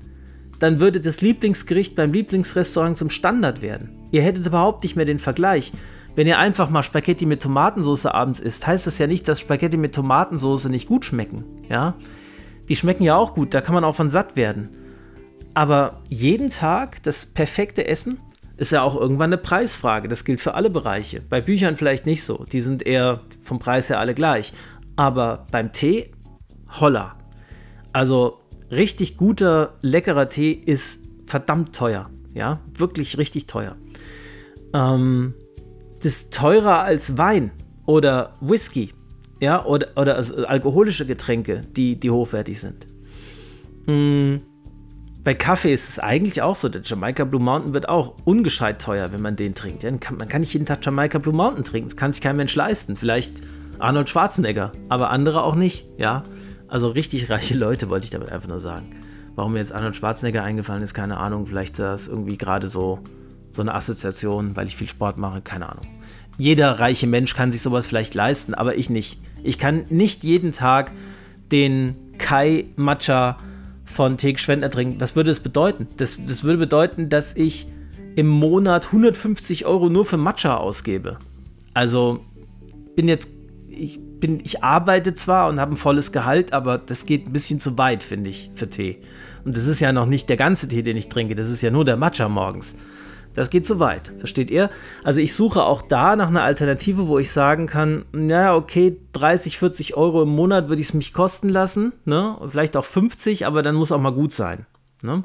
[0.59, 4.09] Dann würde das Lieblingsgericht beim Lieblingsrestaurant zum Standard werden.
[4.11, 5.73] Ihr hättet überhaupt nicht mehr den Vergleich.
[6.15, 9.77] Wenn ihr einfach mal Spaghetti mit Tomatensauce abends isst, heißt das ja nicht, dass Spaghetti
[9.77, 11.45] mit Tomatensauce nicht gut schmecken.
[11.69, 11.97] Ja?
[12.69, 14.69] Die schmecken ja auch gut, da kann man auch von satt werden.
[15.55, 18.19] Aber jeden Tag das perfekte Essen
[18.57, 20.09] ist ja auch irgendwann eine Preisfrage.
[20.09, 21.21] Das gilt für alle Bereiche.
[21.21, 22.45] Bei Büchern vielleicht nicht so.
[22.51, 24.53] Die sind eher vom Preis her alle gleich.
[24.97, 26.13] Aber beim Tee,
[26.81, 27.17] holla.
[27.93, 28.41] Also
[28.71, 32.11] richtig guter, leckerer Tee ist verdammt teuer.
[32.33, 33.77] Ja, wirklich richtig teuer.
[34.73, 35.35] Ähm,
[36.03, 37.53] das teurer als Wein
[37.87, 38.93] oder Whisky,
[39.41, 42.87] ja, oder, oder also alkoholische Getränke, die, die hochwertig sind.
[43.87, 44.43] Hm.
[45.25, 46.69] Bei Kaffee ist es eigentlich auch so.
[46.69, 49.83] Der Jamaica Blue Mountain wird auch ungescheit teuer, wenn man den trinkt.
[49.83, 51.89] Ja, kann, man kann nicht jeden Tag Jamaica Blue Mountain trinken.
[51.89, 52.95] Das kann sich kein Mensch leisten.
[52.95, 53.41] Vielleicht
[53.79, 55.87] Arnold Schwarzenegger, aber andere auch nicht.
[55.97, 56.25] Ja,
[56.69, 58.91] also richtig reiche Leute wollte ich damit einfach nur sagen.
[59.35, 61.47] Warum mir jetzt Arnold Schwarzenegger eingefallen ist, keine Ahnung.
[61.47, 63.01] Vielleicht ist das irgendwie gerade so
[63.51, 65.87] so eine Assoziation, weil ich viel Sport mache, keine Ahnung.
[66.37, 69.21] Jeder reiche Mensch kann sich sowas vielleicht leisten, aber ich nicht.
[69.43, 70.93] Ich kann nicht jeden Tag
[71.53, 73.39] den Kai Matcha
[73.85, 75.01] von Teek Schwendner trinken.
[75.01, 75.89] Was würde das bedeuten?
[75.97, 77.67] Das, das würde bedeuten, dass ich
[78.17, 81.19] im Monat 150 Euro nur für Matcha ausgebe.
[81.75, 82.21] Also
[82.95, 83.29] bin jetzt,
[83.69, 87.61] ich bin, ich arbeite zwar und habe ein volles Gehalt, aber das geht ein bisschen
[87.61, 89.03] zu weit, finde ich, für Tee.
[89.45, 91.35] Und das ist ja noch nicht der ganze Tee, den ich trinke.
[91.35, 92.77] Das ist ja nur der Matcha morgens.
[93.35, 94.71] Das geht zu weit, versteht ihr?
[95.03, 99.59] Also ich suche auch da nach einer Alternative, wo ich sagen kann, naja, okay, 30,
[99.59, 102.37] 40 Euro im Monat würde ich es mich kosten lassen, ne?
[102.49, 104.67] Vielleicht auch 50, aber dann muss auch mal gut sein.
[105.03, 105.25] Ne?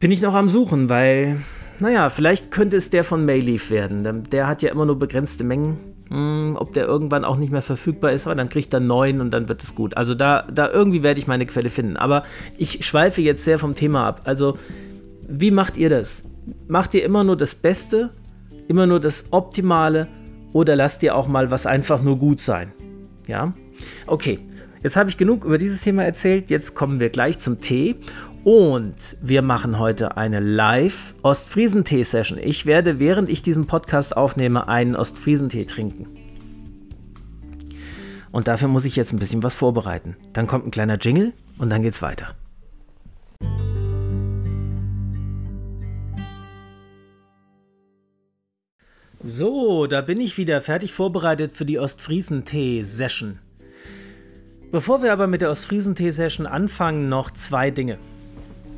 [0.00, 1.40] Bin ich noch am Suchen, weil,
[1.78, 4.24] naja, vielleicht könnte es der von Mayleaf werden.
[4.30, 5.78] Der hat ja immer nur begrenzte Mengen.
[6.08, 9.30] Hm, ob der irgendwann auch nicht mehr verfügbar ist, aber dann kriegt er neun und
[9.30, 9.96] dann wird es gut.
[9.96, 11.96] Also da, da irgendwie werde ich meine Quelle finden.
[11.96, 12.24] Aber
[12.58, 14.22] ich schweife jetzt sehr vom Thema ab.
[14.24, 14.58] Also,
[15.26, 16.24] wie macht ihr das?
[16.68, 18.10] Macht ihr immer nur das Beste,
[18.68, 20.08] immer nur das Optimale
[20.52, 22.72] oder lasst ihr auch mal was einfach nur gut sein?
[23.26, 23.54] Ja?
[24.06, 24.40] Okay,
[24.82, 26.50] jetzt habe ich genug über dieses Thema erzählt.
[26.50, 27.96] Jetzt kommen wir gleich zum Tee.
[28.44, 32.38] Und wir machen heute eine Live-Ostfriesentee-Session.
[32.38, 36.08] Ich werde, während ich diesen Podcast aufnehme, einen Ostfriesentee trinken.
[38.32, 40.16] Und dafür muss ich jetzt ein bisschen was vorbereiten.
[40.32, 42.34] Dann kommt ein kleiner Jingle und dann geht's weiter.
[49.24, 53.38] So, da bin ich wieder fertig vorbereitet für die Ostfriesentee-Session.
[54.72, 57.98] Bevor wir aber mit der Ostfriesentee-Session anfangen, noch zwei Dinge.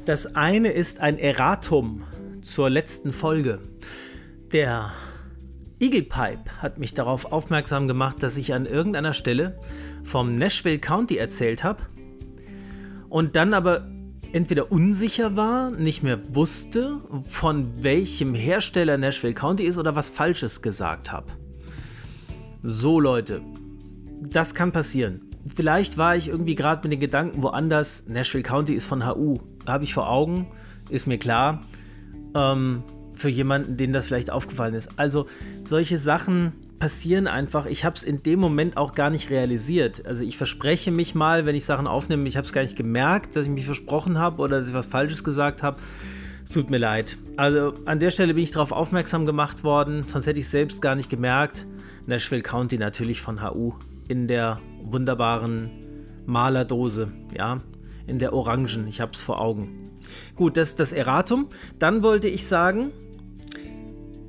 [0.04, 2.02] Das eine ist ein Erratum
[2.42, 3.60] zur letzten Folge.
[4.52, 4.92] Der
[5.80, 9.58] Eagle Pipe hat mich darauf aufmerksam gemacht, dass ich an irgendeiner Stelle
[10.02, 11.84] vom Nashville County erzählt habe
[13.08, 13.88] und dann aber
[14.34, 20.60] entweder unsicher war, nicht mehr wusste, von welchem Hersteller Nashville County ist oder was Falsches
[20.60, 21.28] gesagt habe.
[22.62, 23.42] So Leute,
[24.20, 25.20] das kann passieren.
[25.46, 28.04] Vielleicht war ich irgendwie gerade mit den Gedanken woanders.
[28.08, 30.48] Nashville County ist von HU habe ich vor Augen,
[30.90, 31.62] ist mir klar.
[32.34, 32.82] Ähm,
[33.14, 34.98] für jemanden, den das vielleicht aufgefallen ist.
[34.98, 35.26] Also
[35.62, 36.52] solche Sachen
[36.84, 37.64] passieren einfach.
[37.64, 40.04] Ich habe es in dem Moment auch gar nicht realisiert.
[40.04, 43.34] Also ich verspreche mich mal, wenn ich Sachen aufnehme, ich habe es gar nicht gemerkt,
[43.34, 45.80] dass ich mich versprochen habe oder dass ich was Falsches gesagt habe.
[46.44, 47.16] Es tut mir leid.
[47.38, 50.82] Also an der Stelle bin ich darauf aufmerksam gemacht worden, sonst hätte ich es selbst
[50.82, 51.64] gar nicht gemerkt.
[52.04, 53.72] Nashville County natürlich von HU
[54.08, 55.70] in der wunderbaren
[56.26, 57.62] Malerdose, ja
[58.06, 58.88] in der Orangen.
[58.88, 59.90] Ich habe es vor Augen.
[60.36, 61.48] Gut, das ist das Erratum.
[61.78, 62.92] Dann wollte ich sagen,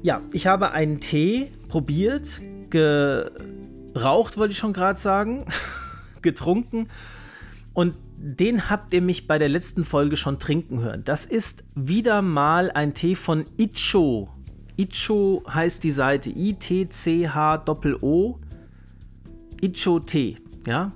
[0.05, 5.45] ja, ich habe einen Tee probiert, geraucht, wollte ich schon gerade sagen,
[6.21, 6.87] getrunken
[7.73, 11.03] und den habt ihr mich bei der letzten Folge schon trinken hören.
[11.03, 14.29] Das ist wieder mal ein Tee von Icho.
[14.77, 16.69] Icho heißt die Seite I-T-C-H-O-O.
[19.61, 20.91] Icho Tee, ja.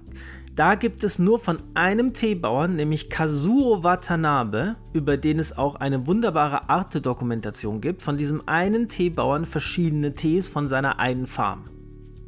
[0.60, 6.06] Da gibt es nur von einem Teebauern, nämlich Kazuo Watanabe, über den es auch eine
[6.06, 11.70] wunderbare Arte-Dokumentation gibt, von diesem einen Teebauern verschiedene Tees von seiner einen Farm.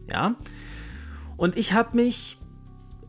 [0.10, 0.38] Ja?
[1.36, 2.38] Und ich habe mich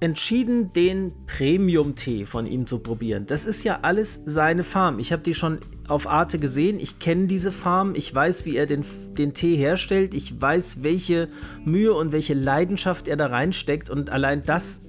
[0.01, 3.25] entschieden, den Premium-Tee von ihm zu probieren.
[3.27, 4.99] Das ist ja alles seine Farm.
[4.99, 6.81] Ich habe die schon auf Arte gesehen.
[6.81, 7.95] Ich kenne diese Farm.
[7.95, 8.85] Ich weiß, wie er den,
[9.17, 10.15] den Tee herstellt.
[10.15, 11.29] Ich weiß, welche
[11.65, 13.89] Mühe und welche Leidenschaft er da reinsteckt.
[13.89, 14.81] Und allein das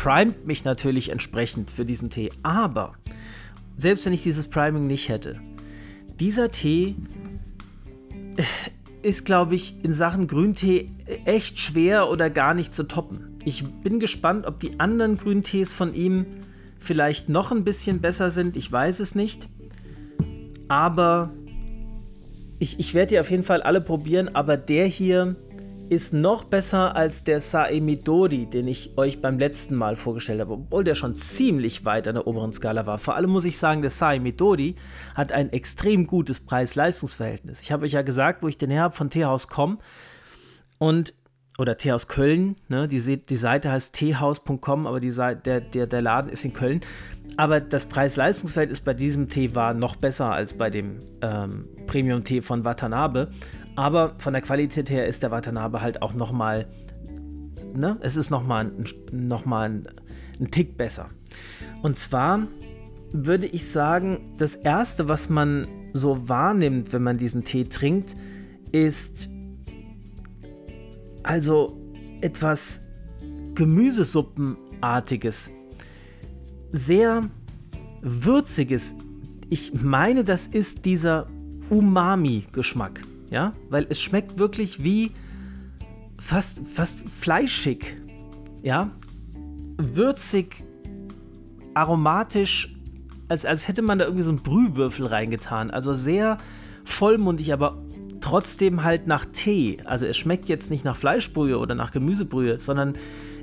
[0.00, 2.30] primet mich natürlich entsprechend für diesen Tee.
[2.42, 2.94] Aber
[3.76, 5.38] selbst wenn ich dieses Priming nicht hätte,
[6.18, 6.96] dieser Tee
[8.36, 10.90] äh, ist, glaube ich, in Sachen Grüntee
[11.26, 13.38] echt schwer oder gar nicht zu toppen.
[13.44, 16.24] Ich bin gespannt, ob die anderen Grüntees von ihm
[16.78, 18.56] vielleicht noch ein bisschen besser sind.
[18.56, 19.50] Ich weiß es nicht.
[20.68, 21.30] Aber
[22.58, 24.34] ich, ich werde die auf jeden Fall alle probieren.
[24.34, 25.36] Aber der hier
[25.90, 30.84] ist noch besser als der Saemidori, den ich euch beim letzten Mal vorgestellt habe, obwohl
[30.84, 32.98] der schon ziemlich weit an der oberen Skala war.
[32.98, 34.76] Vor allem muss ich sagen, der Saemidori
[35.16, 37.60] hat ein extrem gutes Preis-Leistungs-Verhältnis.
[37.60, 39.78] Ich habe euch ja gesagt, wo ich den her habe, von Teehaus komme
[40.78, 41.12] und
[41.58, 42.86] oder Teehaus Köln, ne?
[42.86, 46.80] die, die Seite heißt teehaus.com, aber die Seite, der, der, der Laden ist in Köln.
[47.36, 52.64] Aber das Preis-Leistungsverhältnis bei diesem Tee war noch besser als bei dem ähm, Premium-Tee von
[52.64, 53.28] Watanabe.
[53.80, 56.66] Aber von der Qualität her ist der Watanabe halt auch nochmal,
[57.72, 59.88] ne, es ist nochmal ein, noch mal ein,
[60.38, 61.08] ein Tick besser.
[61.80, 62.46] Und zwar
[63.10, 68.16] würde ich sagen, das Erste, was man so wahrnimmt, wenn man diesen Tee trinkt,
[68.70, 69.30] ist
[71.22, 71.80] also
[72.20, 72.82] etwas
[73.54, 75.52] Gemüsesuppenartiges,
[76.72, 77.30] sehr
[78.02, 78.94] würziges.
[79.48, 81.28] Ich meine, das ist dieser
[81.70, 85.12] Umami-Geschmack ja, weil es schmeckt wirklich wie
[86.18, 87.96] fast, fast fleischig,
[88.62, 88.90] ja,
[89.78, 90.64] würzig,
[91.74, 92.74] aromatisch,
[93.28, 96.38] als, als hätte man da irgendwie so einen Brühwürfel reingetan, also sehr
[96.84, 97.82] vollmundig, aber
[98.20, 99.78] trotzdem halt nach Tee.
[99.84, 102.94] Also es schmeckt jetzt nicht nach Fleischbrühe oder nach Gemüsebrühe, sondern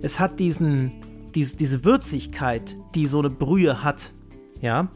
[0.01, 0.91] es hat diesen,
[1.34, 4.11] diese, diese Würzigkeit, die so eine Brühe hat.
[4.61, 4.89] Ja.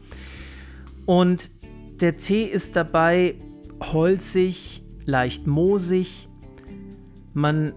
[1.06, 1.50] Und
[2.00, 3.36] der Tee ist dabei
[3.92, 6.28] holzig, leicht moosig.
[7.34, 7.72] Man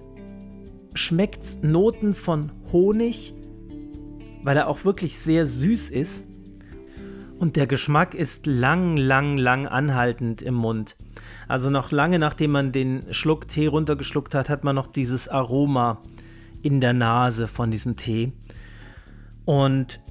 [0.93, 3.33] schmeckt Noten von Honig,
[4.43, 6.25] weil er auch wirklich sehr süß ist.
[7.37, 10.95] Und der Geschmack ist lang, lang, lang anhaltend im Mund.
[11.47, 16.01] Also noch lange nachdem man den Schluck Tee runtergeschluckt hat, hat man noch dieses Aroma
[16.61, 18.31] in der Nase von diesem Tee.
[19.43, 20.01] Und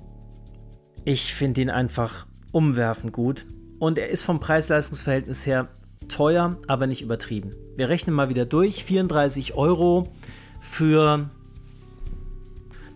[1.05, 3.47] ich finde ihn einfach umwerfend gut.
[3.79, 5.69] Und er ist vom Preis-Leistungs-Verhältnis her
[6.09, 7.55] teuer, aber nicht übertrieben.
[7.77, 8.85] Wir rechnen mal wieder durch.
[8.85, 10.13] 34 Euro
[10.61, 11.31] für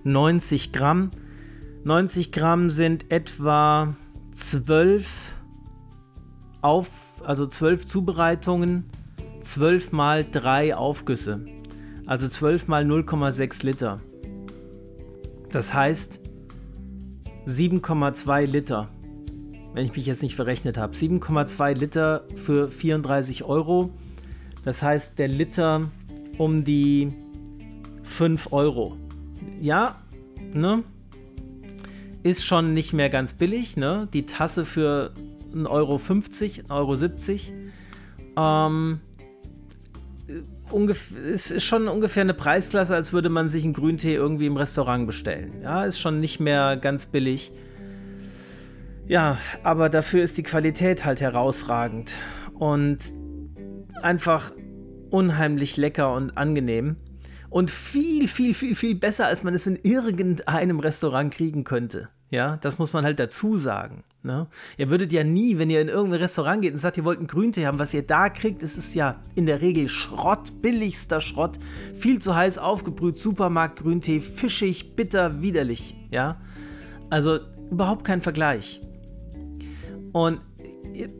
[0.04, 1.10] 90 Gramm.
[1.84, 3.94] 90 Gramm sind etwa
[4.32, 5.36] 12
[6.60, 6.90] auf,
[7.24, 8.84] also 12 Zubereitungen,
[9.40, 11.44] 12 mal 3 Aufgüsse.
[12.06, 14.00] Also 12 mal 0,6 Liter.
[15.50, 16.20] Das heißt
[17.46, 18.88] 7,2 Liter.
[19.78, 20.92] Wenn ich mich jetzt nicht verrechnet habe.
[20.92, 23.90] 7,2 Liter für 34 Euro.
[24.64, 25.88] Das heißt, der Liter
[26.36, 27.12] um die
[28.02, 28.96] 5 Euro.
[29.60, 29.94] Ja,
[30.52, 30.82] ne?
[32.24, 34.08] Ist schon nicht mehr ganz billig, ne?
[34.12, 35.12] Die Tasse für
[35.54, 36.96] 1,50 Euro, 1,70 Euro.
[36.96, 37.52] 70.
[38.36, 38.98] Ähm,
[41.32, 45.06] es ist schon ungefähr eine Preisklasse, als würde man sich einen Grüntee irgendwie im Restaurant
[45.06, 45.52] bestellen.
[45.62, 47.52] Ja, ist schon nicht mehr ganz billig.
[49.08, 52.12] Ja, aber dafür ist die Qualität halt herausragend
[52.52, 52.98] und
[54.02, 54.52] einfach
[55.10, 56.96] unheimlich lecker und angenehm
[57.48, 62.10] und viel, viel, viel, viel besser, als man es in irgendeinem Restaurant kriegen könnte.
[62.30, 64.04] Ja, das muss man halt dazu sagen.
[64.22, 64.46] Ne?
[64.76, 67.28] Ihr würdet ja nie, wenn ihr in irgendein Restaurant geht und sagt, ihr wollt einen
[67.28, 71.58] Grüntee haben, was ihr da kriegt, ist es ja in der Regel Schrott, billigster Schrott,
[71.94, 75.94] viel zu heiß aufgebrüht, Supermarkt-Grüntee, fischig, bitter, widerlich.
[76.10, 76.38] Ja,
[77.08, 77.38] also
[77.70, 78.82] überhaupt kein Vergleich.
[80.12, 80.40] Und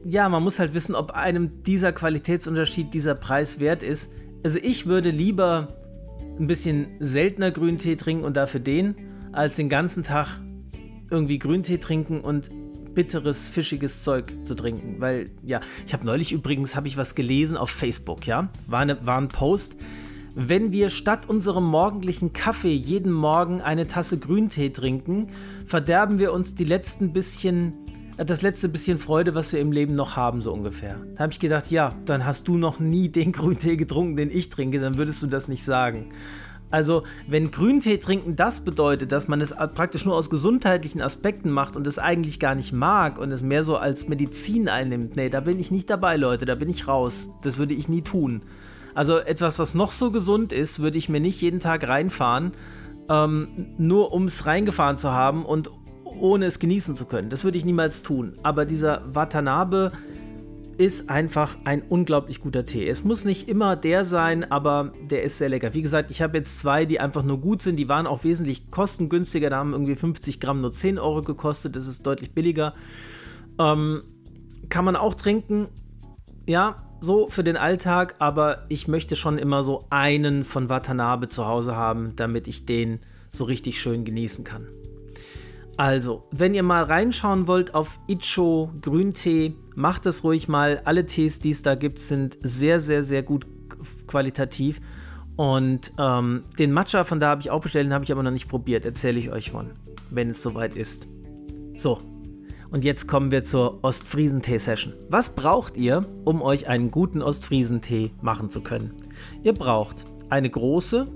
[0.05, 4.11] ja, man muss halt wissen, ob einem dieser Qualitätsunterschied, dieser Preis wert ist.
[4.43, 5.69] Also ich würde lieber
[6.39, 8.95] ein bisschen seltener Grüntee trinken und dafür den,
[9.33, 10.41] als den ganzen Tag
[11.11, 12.51] irgendwie Grüntee trinken und
[12.95, 14.97] bitteres, fischiges Zeug zu trinken.
[15.01, 19.05] Weil, ja, ich habe neulich übrigens, habe ich was gelesen auf Facebook, ja, war, eine,
[19.07, 19.77] war ein Post.
[20.35, 25.29] Wenn wir statt unserem morgendlichen Kaffee jeden Morgen eine Tasse Grüntee trinken,
[25.67, 27.73] verderben wir uns die letzten bisschen
[28.25, 30.97] das letzte bisschen Freude, was wir im Leben noch haben, so ungefähr.
[31.15, 34.51] Da habe ich gedacht, ja, dann hast du noch nie den Grüntee getrunken, den ich
[34.51, 36.11] trinke, dann würdest du das nicht sagen.
[36.71, 41.77] Also, wenn Grüntee trinken das bedeutet, dass man es praktisch nur aus gesundheitlichen Aspekten macht
[41.77, 45.41] und es eigentlich gar nicht mag und es mehr so als Medizin einnimmt, nee, da
[45.41, 47.31] bin ich nicht dabei, Leute, da bin ich raus.
[47.43, 48.43] Das würde ich nie tun.
[48.95, 52.53] Also, etwas, was noch so gesund ist, würde ich mir nicht jeden Tag reinfahren,
[53.09, 55.71] ähm, nur um es reingefahren zu haben und
[56.21, 57.31] ohne es genießen zu können.
[57.31, 58.39] Das würde ich niemals tun.
[58.43, 59.93] Aber dieser Watanabe
[60.79, 62.89] ist einfach ein unglaublich guter Tee.
[62.89, 65.75] Es muss nicht immer der sein, aber der ist sehr lecker.
[65.75, 67.77] Wie gesagt, ich habe jetzt zwei, die einfach nur gut sind.
[67.77, 69.51] Die waren auch wesentlich kostengünstiger.
[69.51, 71.75] Da haben irgendwie 50 Gramm nur 10 Euro gekostet.
[71.75, 72.75] Das ist deutlich billiger.
[73.59, 74.05] Ähm,
[74.69, 75.67] kann man auch trinken.
[76.47, 78.15] Ja, so für den Alltag.
[78.21, 83.01] Aber ich möchte schon immer so einen von Watanabe zu Hause haben, damit ich den
[83.33, 84.69] so richtig schön genießen kann.
[85.79, 90.83] Also, wenn ihr mal reinschauen wollt auf Icho Grüntee, macht es ruhig mal.
[90.85, 93.47] Alle Tees, die es da gibt, sind sehr, sehr, sehr gut
[94.09, 94.81] qualitativ.
[95.37, 98.33] Und ähm, den Matcha von da habe ich auch bestellt, den habe ich aber noch
[98.33, 98.85] nicht probiert.
[98.85, 99.71] Erzähle ich euch von,
[100.11, 101.07] wenn es soweit ist.
[101.77, 102.01] So,
[102.73, 104.95] und jetzt kommen wir zur Ostfriesentee-Session.
[105.09, 108.95] Was braucht ihr, um euch einen guten Ostfriesentee machen zu können?
[109.45, 111.07] Ihr braucht eine große,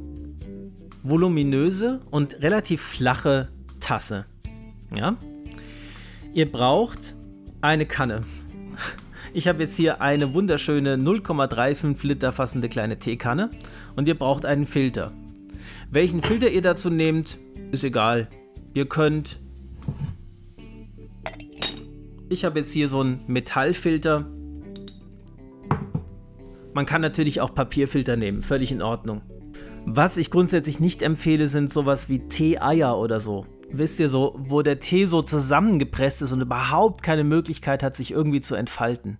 [1.03, 3.49] voluminöse und relativ flache
[3.81, 4.27] Tasse.
[4.97, 5.17] Ja?
[6.35, 7.15] Ihr braucht
[7.61, 8.23] eine Kanne.
[9.35, 13.51] Ich habe jetzt hier eine wunderschöne 0,35 Liter fassende kleine Teekanne
[13.97, 15.13] und ihr braucht einen Filter.
[15.91, 17.39] Welchen Filter ihr dazu nehmt,
[17.71, 18.29] ist egal.
[18.75, 19.41] Ihr könnt.
[22.29, 24.27] Ich habe jetzt hier so einen Metallfilter.
[26.75, 29.23] Man kann natürlich auch Papierfilter nehmen, völlig in Ordnung.
[29.87, 34.63] Was ich grundsätzlich nicht empfehle, sind sowas wie Tee-Eier oder so wisst ihr so, wo
[34.63, 39.19] der Tee so zusammengepresst ist und überhaupt keine Möglichkeit hat, sich irgendwie zu entfalten.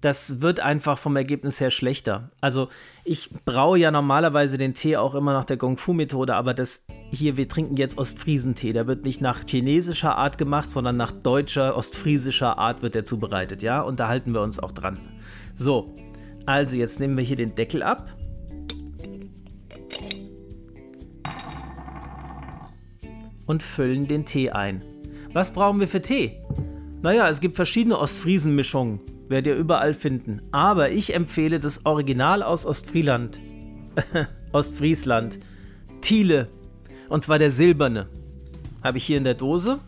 [0.00, 2.30] Das wird einfach vom Ergebnis her schlechter.
[2.40, 2.68] Also
[3.04, 6.84] ich braue ja normalerweise den Tee auch immer nach der Gong Fu Methode, aber das
[7.10, 8.72] hier, wir trinken jetzt Ostfriesentee.
[8.72, 13.62] Der wird nicht nach chinesischer Art gemacht, sondern nach deutscher, ostfriesischer Art wird der zubereitet,
[13.62, 13.80] ja?
[13.80, 14.98] Und da halten wir uns auch dran.
[15.54, 15.94] So,
[16.44, 18.14] also jetzt nehmen wir hier den Deckel ab
[23.46, 24.82] und füllen den Tee ein.
[25.32, 26.42] Was brauchen wir für Tee?
[27.02, 30.42] Naja, es gibt verschiedene Ostfriesen-Mischungen, werdet ihr überall finden.
[30.50, 33.40] Aber ich empfehle das Original aus Ostfrieland.
[34.52, 35.38] Ostfriesland.
[36.00, 36.48] Thiele.
[37.08, 38.08] Und zwar der silberne.
[38.82, 39.78] Habe ich hier in der Dose.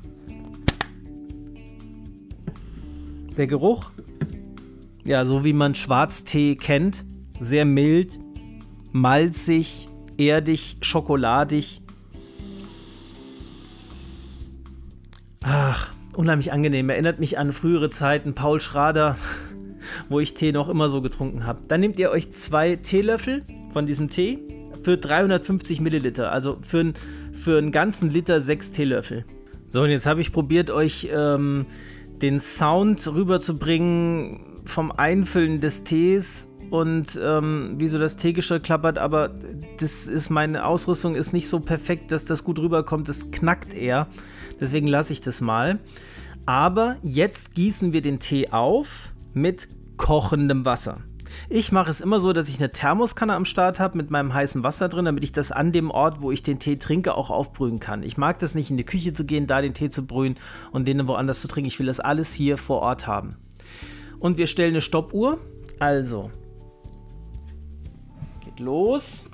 [3.36, 3.90] Der Geruch.
[5.04, 7.04] Ja, so wie man Schwarztee kennt.
[7.40, 8.18] Sehr mild,
[8.92, 9.88] malzig,
[10.18, 11.80] erdig, schokoladig.
[16.28, 16.90] Unheimlich angenehm.
[16.90, 19.16] Erinnert mich an frühere Zeiten, Paul Schrader,
[20.10, 21.62] wo ich Tee noch immer so getrunken habe.
[21.68, 24.38] Dann nehmt ihr euch zwei Teelöffel von diesem Tee
[24.82, 26.30] für 350 Milliliter.
[26.30, 26.92] Also für,
[27.32, 29.24] für einen ganzen Liter sechs Teelöffel.
[29.70, 31.64] So, und jetzt habe ich probiert, euch ähm,
[32.20, 39.30] den Sound rüberzubringen vom Einfüllen des Tees und ähm, wie so das Teegeschirr klappert, aber
[39.78, 43.08] das ist meine Ausrüstung ist nicht so perfekt, dass das gut rüberkommt.
[43.08, 44.08] Das knackt eher.
[44.60, 45.78] Deswegen lasse ich das mal.
[46.48, 49.68] Aber jetzt gießen wir den Tee auf mit
[49.98, 51.02] kochendem Wasser.
[51.50, 54.64] Ich mache es immer so, dass ich eine Thermoskanne am Start habe mit meinem heißen
[54.64, 57.80] Wasser drin, damit ich das an dem Ort, wo ich den Tee trinke, auch aufbrühen
[57.80, 58.02] kann.
[58.02, 60.36] Ich mag das nicht in die Küche zu gehen, da den Tee zu brühen
[60.72, 61.68] und den woanders zu trinken.
[61.68, 63.36] Ich will das alles hier vor Ort haben.
[64.18, 65.38] Und wir stellen eine Stoppuhr.
[65.80, 66.30] Also,
[68.42, 69.27] geht los.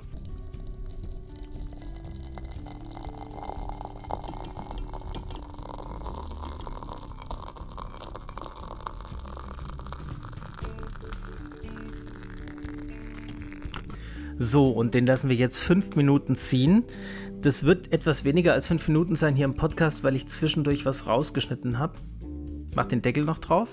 [14.37, 16.83] So, und den lassen wir jetzt fünf Minuten ziehen.
[17.41, 21.07] Das wird etwas weniger als fünf Minuten sein hier im Podcast, weil ich zwischendurch was
[21.07, 21.93] rausgeschnitten habe.
[22.75, 23.69] Mach den Deckel noch drauf.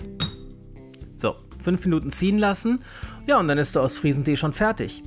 [1.15, 2.81] So, fünf Minuten ziehen lassen.
[3.27, 5.03] Ja, und dann ist der Ostfriesentee schon fertig.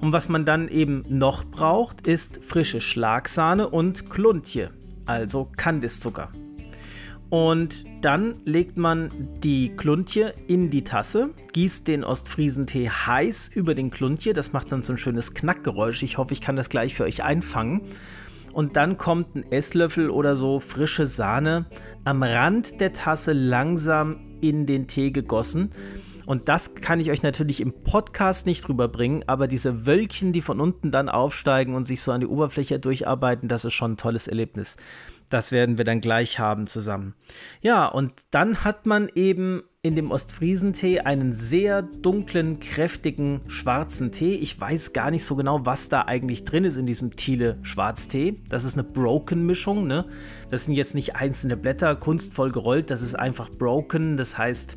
[0.00, 4.70] Und was man dann eben noch braucht, ist frische Schlagsahne und Kluntje,
[5.06, 6.32] also Kandiszucker.
[7.30, 9.08] Und dann legt man
[9.42, 14.32] die Kluntje in die Tasse, gießt den Ostfriesentee heiß über den Kluntje.
[14.32, 16.02] Das macht dann so ein schönes Knackgeräusch.
[16.02, 17.82] Ich hoffe, ich kann das gleich für euch einfangen.
[18.52, 21.66] Und dann kommt ein Esslöffel oder so frische Sahne
[22.04, 25.70] am Rand der Tasse langsam in den Tee gegossen.
[26.26, 30.60] Und das kann ich euch natürlich im Podcast nicht rüberbringen, aber diese Wölkchen, die von
[30.60, 34.28] unten dann aufsteigen und sich so an die Oberfläche durcharbeiten, das ist schon ein tolles
[34.28, 34.76] Erlebnis.
[35.30, 37.14] Das werden wir dann gleich haben zusammen.
[37.62, 44.34] Ja, und dann hat man eben in dem Ostfriesentee einen sehr dunklen, kräftigen schwarzen Tee.
[44.34, 48.42] Ich weiß gar nicht so genau, was da eigentlich drin ist in diesem Thiele Schwarztee.
[48.50, 49.86] Das ist eine Broken-Mischung.
[49.86, 50.04] Ne?
[50.50, 54.18] Das sind jetzt nicht einzelne Blätter kunstvoll gerollt, das ist einfach Broken.
[54.18, 54.76] Das heißt,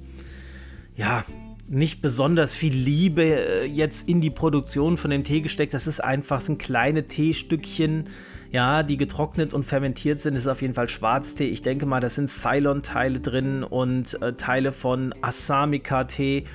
[0.96, 1.26] ja,
[1.68, 5.74] nicht besonders viel Liebe äh, jetzt in die Produktion von dem Tee gesteckt.
[5.74, 8.10] Das ist einfach so ein kleine Teestückchen
[8.54, 11.48] ja, die getrocknet und fermentiert sind, ist auf jeden Fall Schwarztee.
[11.48, 16.46] Ich denke mal, da sind Ceylon-Teile drin und äh, Teile von Asamica-Tee.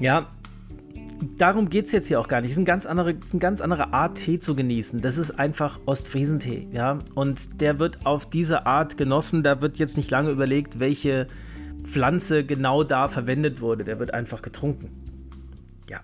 [0.00, 0.26] Ja,
[1.38, 2.48] darum geht es jetzt hier auch gar nicht.
[2.50, 5.00] Es ist, eine ganz andere, eine ganz andere Art, Tee zu genießen.
[5.00, 6.98] Das ist einfach Ostfriesentee, ja.
[7.14, 9.44] Und der wird auf diese Art genossen.
[9.44, 11.28] Da wird jetzt nicht lange überlegt, welche
[11.84, 13.84] Pflanze genau da verwendet wurde.
[13.84, 14.90] Der wird einfach getrunken.
[15.88, 16.00] Ja,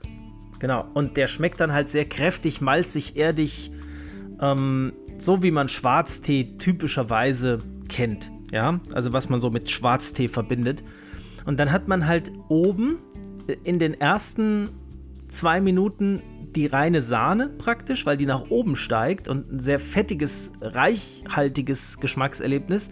[0.60, 0.86] genau.
[0.94, 3.72] Und der schmeckt dann halt sehr kräftig, malzig, erdig,
[4.42, 8.30] ähm, so wie man Schwarztee typischerweise kennt.
[8.50, 10.84] Ja, also was man so mit Schwarztee verbindet.
[11.46, 12.98] Und dann hat man halt oben
[13.46, 14.68] äh, in den ersten
[15.28, 16.20] zwei Minuten
[16.54, 22.90] die reine Sahne praktisch, weil die nach oben steigt und ein sehr fettiges, reichhaltiges Geschmackserlebnis.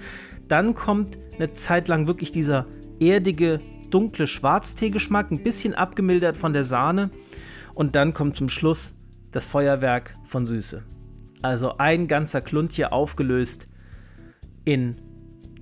[0.48, 2.66] Dann kommt eine Zeit lang wirklich dieser
[3.00, 7.10] erdige, dunkle Schwarztee-Geschmack, ein bisschen abgemildert von der Sahne.
[7.74, 8.94] Und dann kommt zum Schluss
[9.30, 10.82] das Feuerwerk von Süße.
[11.42, 13.68] Also ein ganzer Klund hier aufgelöst
[14.64, 14.96] in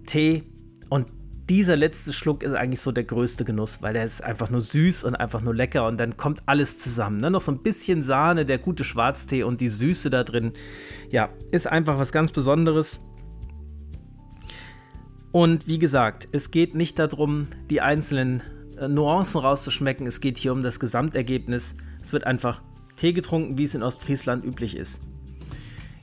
[0.06, 0.42] Tee.
[0.88, 1.06] Und
[1.48, 5.04] dieser letzte Schluck ist eigentlich so der größte Genuss, weil der ist einfach nur süß
[5.04, 7.18] und einfach nur lecker und dann kommt alles zusammen.
[7.18, 7.30] Ne?
[7.30, 10.52] Noch so ein bisschen Sahne, der gute Schwarztee und die Süße da drin.
[11.10, 13.00] Ja, ist einfach was ganz Besonderes.
[15.32, 18.42] Und wie gesagt, es geht nicht darum, die einzelnen
[18.78, 20.06] äh, Nuancen rauszuschmecken.
[20.06, 21.74] Es geht hier um das Gesamtergebnis.
[22.02, 22.62] Es wird einfach
[22.96, 25.00] Tee getrunken, wie es in Ostfriesland üblich ist.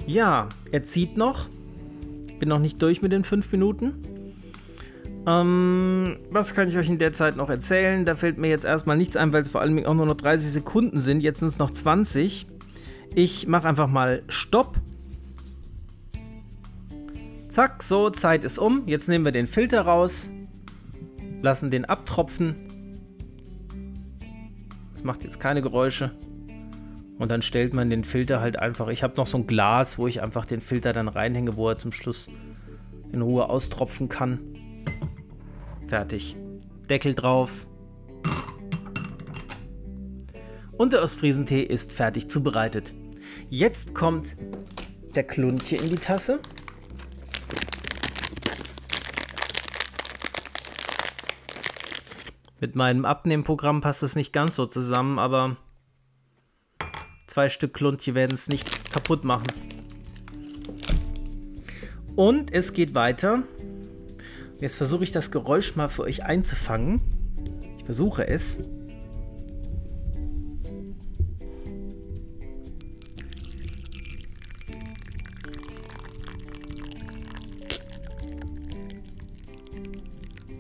[0.06, 1.48] Ja, er zieht noch.
[2.28, 3.94] Ich bin noch nicht durch mit den fünf Minuten.
[5.28, 8.06] Ähm, was kann ich euch in der Zeit noch erzählen?
[8.06, 10.52] Da fällt mir jetzt erstmal nichts ein, weil es vor allem auch nur noch 30
[10.52, 11.22] Sekunden sind.
[11.22, 12.46] Jetzt sind es noch 20.
[13.16, 14.76] Ich mache einfach mal Stopp.
[17.48, 18.84] Zack, so, Zeit ist um.
[18.86, 20.30] Jetzt nehmen wir den Filter raus.
[21.42, 22.56] Lassen den abtropfen.
[24.94, 26.12] Das macht jetzt keine Geräusche.
[27.18, 28.90] Und dann stellt man den Filter halt einfach.
[28.90, 31.78] Ich habe noch so ein Glas, wo ich einfach den Filter dann reinhänge, wo er
[31.78, 32.28] zum Schluss
[33.12, 34.40] in Ruhe austropfen kann.
[35.88, 36.36] Fertig.
[36.90, 37.68] Deckel drauf.
[40.78, 42.94] Und der Ostfriesentee ist fertig zubereitet.
[43.50, 44.38] Jetzt kommt
[45.16, 46.40] der Kluntje in die Tasse.
[52.60, 55.56] Mit meinem Abnehmprogramm passt es nicht ganz so zusammen, aber
[57.36, 59.48] zwei Stück Kluntje werden es nicht kaputt machen.
[62.16, 63.44] Und es geht weiter.
[64.62, 67.02] Jetzt versuche ich das Geräusch mal für euch einzufangen.
[67.78, 68.60] Ich versuche es.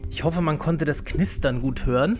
[0.09, 2.19] Ich hoffe, man konnte das Knistern gut hören.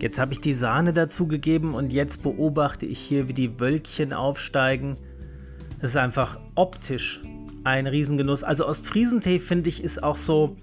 [0.00, 4.96] Jetzt habe ich die Sahne dazugegeben und jetzt beobachte ich hier, wie die Wölkchen aufsteigen.
[5.78, 7.22] Es ist einfach optisch
[7.64, 8.44] ein Riesengenuss.
[8.44, 10.56] Also Ostfriesentee finde ich ist auch so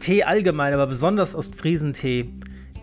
[0.00, 2.34] Tee allgemein, aber besonders Ostfriesentee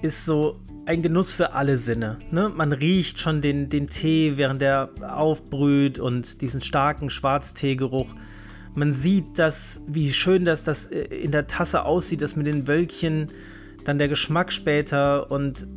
[0.01, 2.19] ist so ein Genuss für alle Sinne.
[2.31, 2.49] Ne?
[2.49, 8.07] Man riecht schon den, den Tee, während der aufbrüht und diesen starken Schwarzteegeruch.
[8.73, 12.65] Man sieht das, wie schön das, das äh, in der Tasse aussieht, das mit den
[12.65, 13.31] Wölkchen,
[13.89, 15.67] dann der Geschmack später und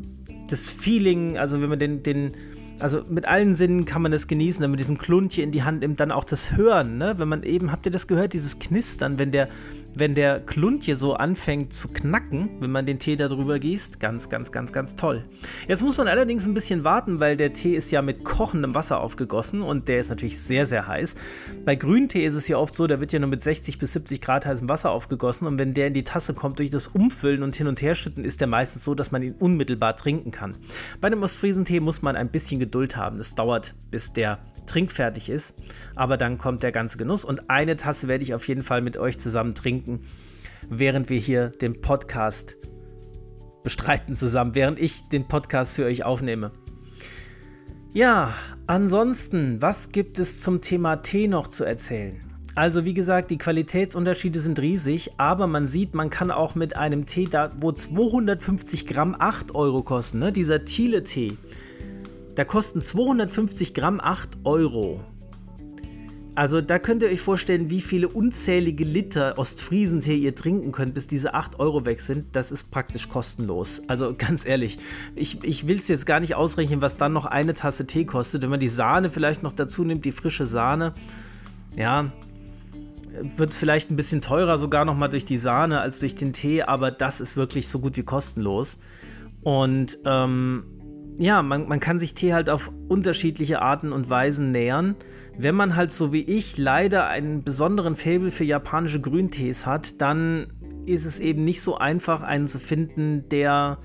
[0.49, 2.35] das Feeling, also wenn man den, den
[2.79, 5.81] also mit allen Sinnen kann man das genießen, wenn man diesen Kluntje in die Hand
[5.81, 7.15] nimmt, dann auch das Hören, ne?
[7.17, 9.49] Wenn man eben, habt ihr das gehört, dieses Knistern, wenn der,
[9.95, 14.53] wenn der Kluntje so anfängt zu knacken, wenn man den Tee darüber gießt, ganz, ganz,
[14.53, 15.25] ganz, ganz toll.
[15.69, 19.01] Jetzt muss man allerdings ein bisschen warten, weil der Tee ist ja mit kochendem Wasser
[19.01, 21.17] aufgegossen und der ist natürlich sehr, sehr heiß.
[21.65, 24.21] Bei Grüntee ist es ja oft so, der wird ja nur mit 60 bis 70
[24.21, 27.57] Grad heißem Wasser aufgegossen und wenn der in die Tasse kommt durch das Umfüllen und
[27.57, 30.57] hin und her schütten, ist der meistens so, dass man ihn unmittelbar trinken kann.
[31.01, 33.19] Bei einem Ostfriesentee muss man ein bisschen Geduld haben.
[33.19, 35.57] Es dauert, bis der trinkfertig ist,
[35.95, 38.97] aber dann kommt der ganze Genuss und eine Tasse werde ich auf jeden Fall mit
[38.97, 40.05] euch zusammen trinken,
[40.69, 42.57] während wir hier den Podcast
[43.63, 46.53] bestreiten zusammen, während ich den Podcast für euch aufnehme.
[47.93, 48.35] Ja,
[48.67, 52.21] ansonsten, was gibt es zum Thema Tee noch zu erzählen?
[52.55, 57.07] Also wie gesagt, die Qualitätsunterschiede sind riesig, aber man sieht, man kann auch mit einem
[57.07, 60.33] Tee, da, wo 250 Gramm 8 Euro kosten, ne?
[60.33, 61.39] dieser Thiele-Tee,
[62.35, 65.01] da kosten 250 Gramm 8 Euro.
[66.35, 71.07] Also da könnt ihr euch vorstellen, wie viele unzählige Liter Ostfriesentee ihr trinken könnt, bis
[71.07, 72.35] diese 8 Euro weg sind.
[72.35, 73.83] Das ist praktisch kostenlos.
[73.87, 74.79] Also ganz ehrlich,
[75.15, 78.43] ich, ich will es jetzt gar nicht ausrechnen, was dann noch eine Tasse Tee kostet.
[78.43, 80.95] Wenn man die Sahne vielleicht noch dazu nimmt, die frische Sahne,
[81.77, 82.11] ja,
[83.21, 86.63] wird es vielleicht ein bisschen teurer sogar nochmal durch die Sahne als durch den Tee,
[86.63, 88.79] aber das ist wirklich so gut wie kostenlos.
[89.43, 90.65] Und ähm,
[91.19, 94.97] ja, man, man kann sich Tee halt auf unterschiedliche Arten und Weisen nähern.
[95.37, 100.53] Wenn man halt so wie ich leider einen besonderen Faible für japanische Grüntees hat, dann
[100.87, 103.79] ist es eben nicht so einfach, einen zu finden, der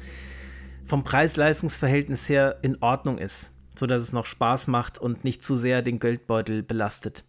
[0.84, 5.82] vom Preis-Leistungs-Verhältnis her in Ordnung ist, sodass es noch Spaß macht und nicht zu sehr
[5.82, 7.24] den Geldbeutel belastet.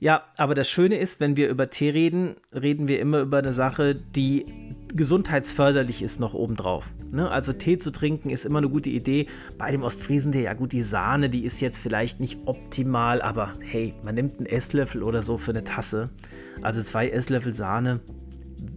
[0.00, 3.52] Ja, aber das Schöne ist, wenn wir über Tee reden, reden wir immer über eine
[3.52, 6.92] Sache, die gesundheitsförderlich ist noch obendrauf.
[7.10, 7.30] Ne?
[7.30, 9.26] Also Tee zu trinken ist immer eine gute Idee.
[9.56, 13.94] Bei dem Ostfriesentee, ja gut, die Sahne, die ist jetzt vielleicht nicht optimal, aber hey,
[14.02, 16.10] man nimmt einen Esslöffel oder so für eine Tasse.
[16.62, 18.00] Also zwei Esslöffel Sahne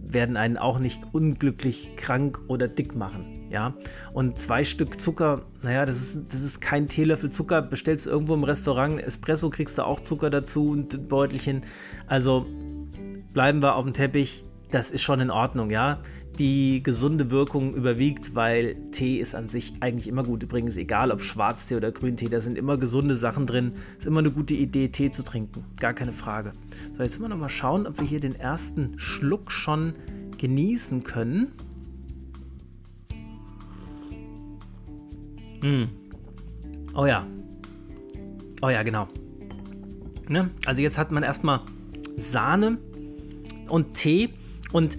[0.06, 3.74] werden einen auch nicht unglücklich krank oder dick machen ja.
[4.14, 7.62] Und zwei Stück Zucker, naja, das ist, das ist kein Teelöffel Zucker.
[7.62, 11.60] Bestellst du irgendwo im Restaurant Espresso, kriegst du auch Zucker dazu und ein Beutelchen.
[12.06, 12.46] Also
[13.32, 14.44] bleiben wir auf dem Teppich.
[14.72, 15.98] Das ist schon in Ordnung, ja.
[16.38, 20.42] Die gesunde Wirkung überwiegt, weil Tee ist an sich eigentlich immer gut.
[20.42, 23.74] Übrigens, egal ob Schwarztee oder Grüntee, da sind immer gesunde Sachen drin.
[23.98, 25.62] Ist immer eine gute Idee, Tee zu trinken.
[25.78, 26.54] Gar keine Frage.
[26.96, 29.92] So, jetzt müssen wir noch mal schauen, ob wir hier den ersten Schluck schon
[30.38, 31.52] genießen können.
[35.62, 35.84] Mm.
[36.94, 37.26] Oh ja.
[38.62, 39.06] Oh ja, genau.
[40.30, 40.50] Ne?
[40.64, 41.60] Also jetzt hat man erstmal
[42.16, 42.78] Sahne
[43.68, 44.30] und Tee
[44.72, 44.98] und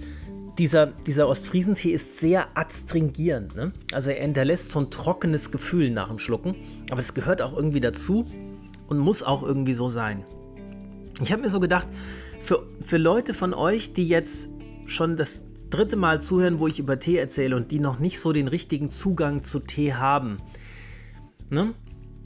[0.58, 3.56] dieser, dieser Ostfriesentee ist sehr adstringierend.
[3.56, 3.72] Ne?
[3.92, 6.54] Also er hinterlässt so ein trockenes Gefühl nach dem Schlucken,
[6.90, 8.24] aber es gehört auch irgendwie dazu
[8.86, 10.24] und muss auch irgendwie so sein.
[11.20, 11.88] Ich habe mir so gedacht,
[12.40, 14.50] für, für Leute von euch, die jetzt
[14.86, 18.32] schon das dritte Mal zuhören, wo ich über Tee erzähle und die noch nicht so
[18.32, 20.38] den richtigen Zugang zu Tee haben.
[21.50, 21.74] Ne?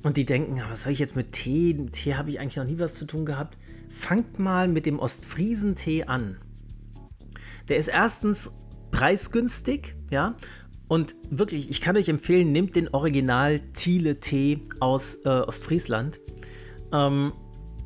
[0.04, 1.74] Und die denken, was soll ich jetzt mit Tee?
[1.74, 3.56] Mit Tee habe ich eigentlich noch nie was zu tun gehabt.
[3.88, 6.38] Fangt mal mit dem Ostfriesentee an.
[7.68, 8.50] Der ist erstens
[8.90, 10.34] preisgünstig, ja.
[10.88, 16.18] Und wirklich, ich kann euch empfehlen, nehmt den Original Thiele Tee aus äh, Ostfriesland.
[16.92, 17.32] Ähm,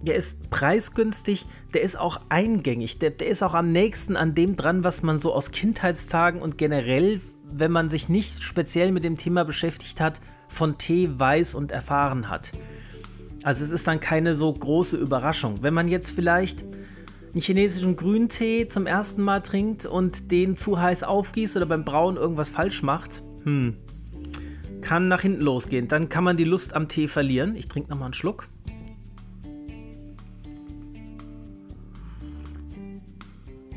[0.03, 4.57] der ist preisgünstig, der ist auch eingängig, der, der ist auch am nächsten an dem
[4.57, 9.17] dran, was man so aus Kindheitstagen und generell, wenn man sich nicht speziell mit dem
[9.17, 12.53] Thema beschäftigt hat, von Tee weiß und erfahren hat.
[13.43, 15.63] Also es ist dann keine so große Überraschung.
[15.63, 16.65] Wenn man jetzt vielleicht
[17.33, 22.17] einen chinesischen Grüntee zum ersten Mal trinkt und den zu heiß aufgießt oder beim Brauen
[22.17, 23.77] irgendwas falsch macht, hm,
[24.83, 25.89] kann nach hinten losgehen.
[25.89, 27.57] Dann kann man die Lust am Tee verlieren.
[27.57, 28.49] Ich trinke nochmal einen Schluck.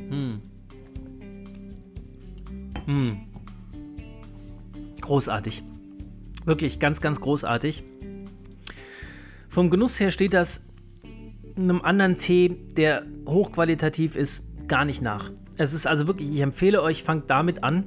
[0.10, 0.42] Hm.
[2.86, 3.18] Hm.
[5.02, 5.64] Großartig.
[6.46, 7.84] Wirklich ganz, ganz großartig.
[9.48, 10.62] Vom Genuss her steht das
[11.58, 15.32] einem anderen Tee, der hochqualitativ ist, gar nicht nach.
[15.58, 17.86] Es ist also wirklich, ich empfehle euch, fangt damit an,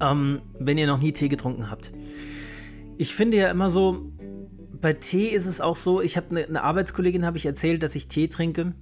[0.00, 1.92] ähm, wenn ihr noch nie Tee getrunken habt.
[2.98, 4.12] Ich finde ja immer so,
[4.80, 7.94] bei Tee ist es auch so, ich habe eine, eine Arbeitskollegin, habe ich erzählt, dass
[7.94, 8.74] ich Tee trinke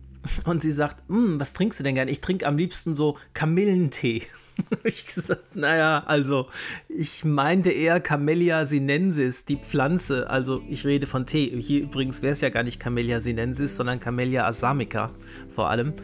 [0.45, 2.09] und sie sagt, hm, was trinkst du denn gern?
[2.09, 4.23] Ich trinke am liebsten so Kamillentee.
[4.85, 6.49] ich gesagt, naja, also
[6.89, 10.29] ich meinte eher Camellia sinensis, die Pflanze.
[10.29, 11.61] Also ich rede von Tee.
[11.61, 15.11] Hier übrigens wäre es ja gar nicht Camellia sinensis, sondern Camellia assamica
[15.49, 15.95] vor allem.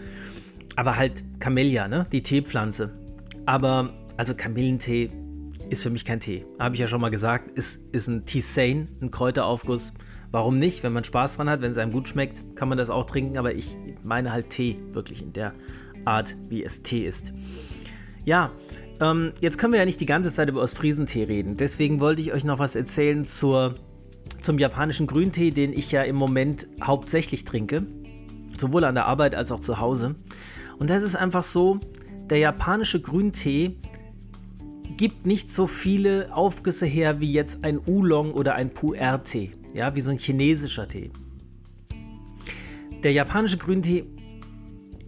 [0.76, 2.06] Aber halt Camellia, ne?
[2.12, 2.90] Die Teepflanze.
[3.46, 5.10] Aber also Kamillentee
[5.70, 6.44] ist für mich kein Tee.
[6.58, 7.56] Habe ich ja schon mal gesagt.
[7.56, 9.92] Ist, ist ein Tisane, ein Kräuteraufguss.
[10.34, 10.82] Warum nicht?
[10.82, 13.38] Wenn man Spaß dran hat, wenn es einem gut schmeckt, kann man das auch trinken.
[13.38, 15.54] Aber ich meine halt Tee, wirklich in der
[16.04, 17.32] Art, wie es Tee ist.
[18.24, 18.50] Ja,
[19.00, 21.56] ähm, jetzt können wir ja nicht die ganze Zeit über Ostfriesentee reden.
[21.56, 23.76] Deswegen wollte ich euch noch was erzählen zur,
[24.40, 27.86] zum japanischen Grüntee, den ich ja im Moment hauptsächlich trinke.
[28.58, 30.16] Sowohl an der Arbeit als auch zu Hause.
[30.80, 31.78] Und das ist einfach so,
[32.28, 33.76] der japanische Grüntee
[34.96, 40.00] gibt nicht so viele Aufgüsse her wie jetzt ein Oolong oder ein Pu'er-Tee, ja, wie
[40.00, 41.10] so ein chinesischer Tee.
[43.02, 44.06] Der japanische Grüntee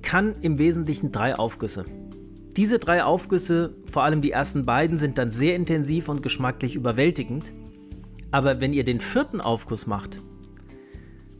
[0.02, 1.84] kann im Wesentlichen drei Aufgüsse.
[2.56, 7.52] Diese drei Aufgüsse, vor allem die ersten beiden, sind dann sehr intensiv und geschmacklich überwältigend.
[8.30, 10.20] Aber wenn ihr den vierten Aufguss macht,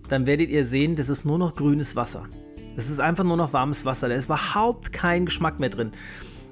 [0.09, 2.29] dann werdet ihr sehen, das ist nur noch grünes Wasser.
[2.77, 4.09] Das ist einfach nur noch warmes Wasser.
[4.09, 5.93] Da ist überhaupt kein Geschmack mehr drin.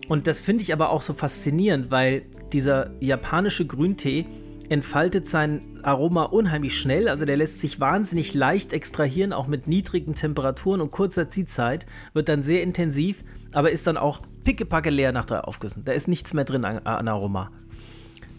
[0.08, 4.26] Und das finde ich aber auch so faszinierend, weil dieser japanische Grüntee
[4.68, 7.08] entfaltet sein Aroma unheimlich schnell.
[7.08, 11.86] Also der lässt sich wahnsinnig leicht extrahieren, auch mit niedrigen Temperaturen und kurzer Ziehzeit.
[12.12, 15.84] Wird dann sehr intensiv, aber ist dann auch pickepacke leer nach drei Aufgüssen.
[15.84, 17.50] Da ist nichts mehr drin an, an Aroma.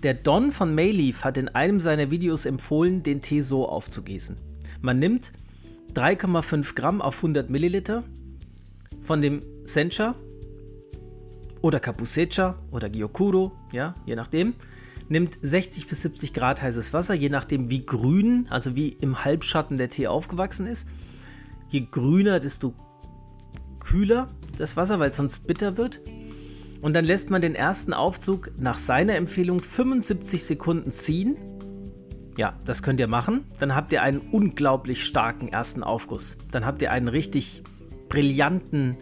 [0.03, 4.37] Der Don von Mayleaf hat in einem seiner Videos empfohlen, den Tee so aufzugießen.
[4.81, 5.31] Man nimmt
[5.95, 8.03] 3,5 Gramm auf 100 Milliliter
[9.01, 10.15] von dem Sencha
[11.61, 14.53] oder Kapusecha oder Gyokuro, ja, je nachdem.
[15.07, 19.77] Nimmt 60 bis 70 Grad heißes Wasser, je nachdem wie grün, also wie im Halbschatten
[19.77, 20.87] der Tee aufgewachsen ist.
[21.69, 22.73] Je grüner, desto
[23.79, 26.01] kühler das Wasser, weil es sonst bitter wird.
[26.81, 31.37] Und dann lässt man den ersten Aufzug nach seiner Empfehlung 75 Sekunden ziehen.
[32.37, 33.45] Ja, das könnt ihr machen.
[33.59, 36.37] Dann habt ihr einen unglaublich starken ersten Aufguss.
[36.51, 37.63] Dann habt ihr einen richtig
[38.09, 38.97] brillanten,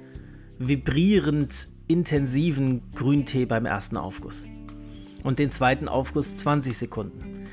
[0.59, 4.47] vibrierend intensiven Grüntee beim ersten Aufguss.
[5.23, 7.45] Und den zweiten Aufguss 20 Sekunden.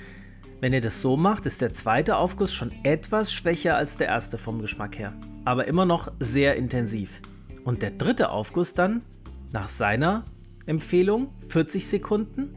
[0.60, 4.38] Wenn ihr das so macht, ist der zweite Aufguss schon etwas schwächer als der erste
[4.38, 5.12] vom Geschmack her,
[5.44, 7.20] aber immer noch sehr intensiv.
[7.64, 9.02] Und der dritte Aufguss dann,
[9.52, 10.24] nach seiner
[10.64, 12.48] Empfehlung, 40 Sekunden,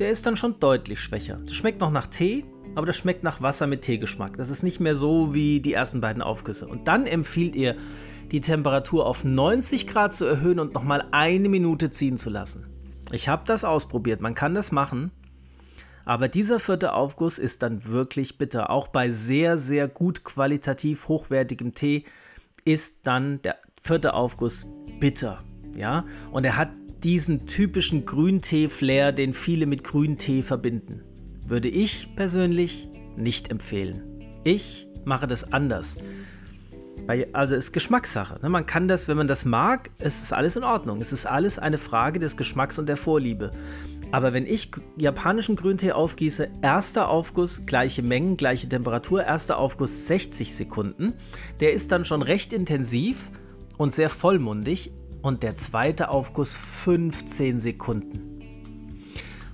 [0.00, 1.38] der ist dann schon deutlich schwächer.
[1.44, 2.44] Das schmeckt noch nach Tee,
[2.74, 4.36] aber das schmeckt nach Wasser mit Teegeschmack.
[4.36, 6.66] Das ist nicht mehr so wie die ersten beiden Aufgüsse.
[6.66, 7.76] Und dann empfiehlt ihr,
[8.32, 12.66] die Temperatur auf 90 Grad zu erhöhen und nochmal eine Minute ziehen zu lassen.
[13.12, 15.12] Ich habe das ausprobiert, man kann das machen.
[16.04, 18.70] Aber dieser vierte Aufguss ist dann wirklich bitter.
[18.70, 22.04] Auch bei sehr, sehr gut qualitativ hochwertigem Tee
[22.64, 24.66] ist dann der vierte Aufguss
[24.98, 25.44] bitter.
[25.76, 26.70] Ja, und er hat
[27.04, 31.02] diesen typischen Grüntee-Flair, den viele mit Grüntee verbinden.
[31.46, 34.02] Würde ich persönlich nicht empfehlen.
[34.44, 35.96] Ich mache das anders.
[37.08, 38.38] Also es ist Geschmackssache.
[38.42, 38.48] Ne?
[38.48, 41.00] Man kann das, wenn man das mag, es ist alles in Ordnung.
[41.00, 43.50] Es ist alles eine Frage des Geschmacks und der Vorliebe.
[44.12, 50.54] Aber wenn ich japanischen Grüntee aufgieße, erster Aufguss, gleiche Mengen, gleiche Temperatur, erster Aufguss 60
[50.54, 51.14] Sekunden,
[51.60, 53.30] der ist dann schon recht intensiv
[53.78, 54.92] und sehr vollmundig
[55.22, 58.32] und der zweite Aufguss 15 Sekunden.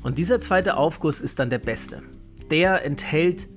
[0.03, 2.03] Und dieser zweite Aufguss ist dann der beste.
[2.51, 3.49] Der enthält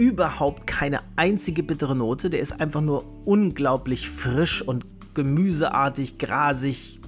[0.00, 7.00] überhaupt keine einzige bittere Note, der ist einfach nur unglaublich frisch und gemüseartig, grasig,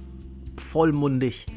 [0.57, 1.47] vollmundig.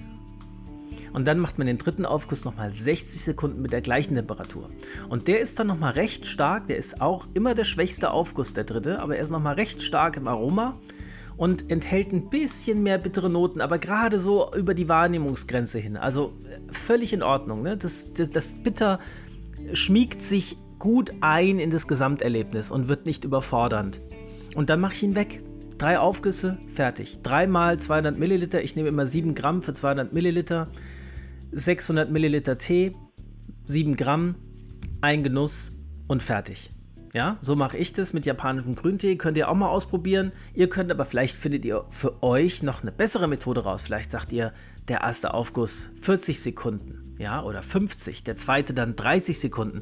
[1.12, 4.70] Und dann macht man den dritten Aufguss nochmal 60 Sekunden mit der gleichen Temperatur.
[5.10, 8.64] Und der ist dann nochmal recht stark, der ist auch immer der schwächste Aufguss, der
[8.64, 10.78] dritte, aber er ist nochmal recht stark im Aroma
[11.36, 15.98] und enthält ein bisschen mehr bittere Noten, aber gerade so über die Wahrnehmungsgrenze hin.
[15.98, 17.60] Also äh, völlig in Ordnung.
[17.60, 17.76] Ne?
[17.76, 19.00] Das, das, das Bitter
[19.74, 24.00] schmiegt sich gut ein in das Gesamterlebnis und wird nicht überfordernd.
[24.54, 25.42] Und dann mache ich ihn weg.
[25.78, 27.20] Drei Aufgüsse, fertig.
[27.22, 28.62] Dreimal 200 Milliliter.
[28.62, 30.68] Ich nehme immer 7 Gramm für 200 Milliliter.
[31.52, 32.94] 600 Milliliter Tee,
[33.64, 34.34] 7 Gramm,
[35.00, 35.72] ein Genuss
[36.06, 36.70] und fertig.
[37.14, 39.16] Ja, so mache ich das mit japanischem Grüntee.
[39.16, 40.32] Könnt ihr auch mal ausprobieren.
[40.52, 43.80] Ihr könnt aber vielleicht findet ihr für euch noch eine bessere Methode raus.
[43.82, 44.52] Vielleicht sagt ihr,
[44.88, 49.80] der erste Aufguss 40 Sekunden, ja, oder 50, der zweite dann 30 Sekunden.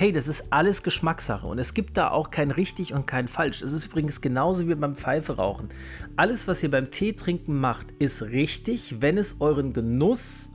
[0.00, 3.62] Hey, das ist alles Geschmackssache und es gibt da auch kein richtig und kein falsch.
[3.62, 5.70] Es ist übrigens genauso wie beim Pfeife rauchen.
[6.14, 10.52] Alles, was ihr beim Tee trinken macht, ist richtig, wenn es euren Genuss,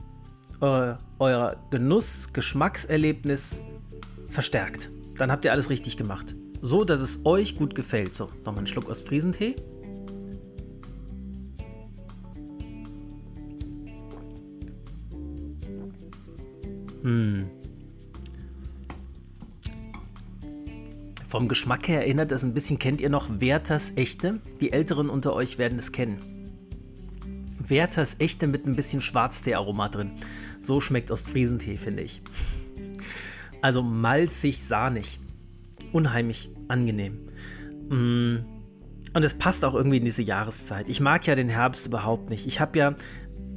[0.62, 3.60] äh, euer Genuss-Geschmackserlebnis
[4.30, 4.90] verstärkt.
[5.18, 6.34] Dann habt ihr alles richtig gemacht.
[6.62, 8.14] So, dass es euch gut gefällt.
[8.14, 9.56] So, nochmal einen Schluck Ostfriesentee.
[17.02, 17.50] Hm.
[21.34, 24.38] Vom Geschmack her erinnert es ein bisschen, kennt ihr noch Werthers Echte?
[24.60, 26.20] Die Älteren unter euch werden es kennen.
[27.58, 30.12] Werthers Echte mit ein bisschen Schwarztee-Aroma drin.
[30.60, 32.22] So schmeckt Ostfriesentee, finde ich.
[33.62, 35.18] Also malzig, sahnig.
[35.90, 37.26] Unheimlich angenehm.
[37.88, 38.44] Mm.
[39.12, 40.88] Und es passt auch irgendwie in diese Jahreszeit.
[40.88, 42.46] Ich mag ja den Herbst überhaupt nicht.
[42.46, 42.94] Ich habe ja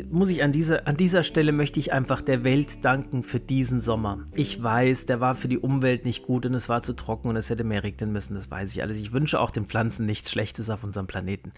[0.09, 3.79] muss ich an dieser, an dieser Stelle möchte ich einfach der Welt danken für diesen
[3.79, 4.25] Sommer.
[4.33, 7.35] Ich weiß, der war für die Umwelt nicht gut und es war zu trocken und
[7.35, 8.99] es hätte mehr regnen müssen, das weiß ich alles.
[8.99, 11.51] Ich wünsche auch den Pflanzen nichts Schlechtes auf unserem Planeten.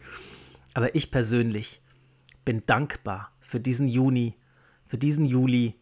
[0.74, 1.82] Aber ich persönlich
[2.46, 4.36] bin dankbar für diesen Juni,
[4.86, 5.76] für diesen Juli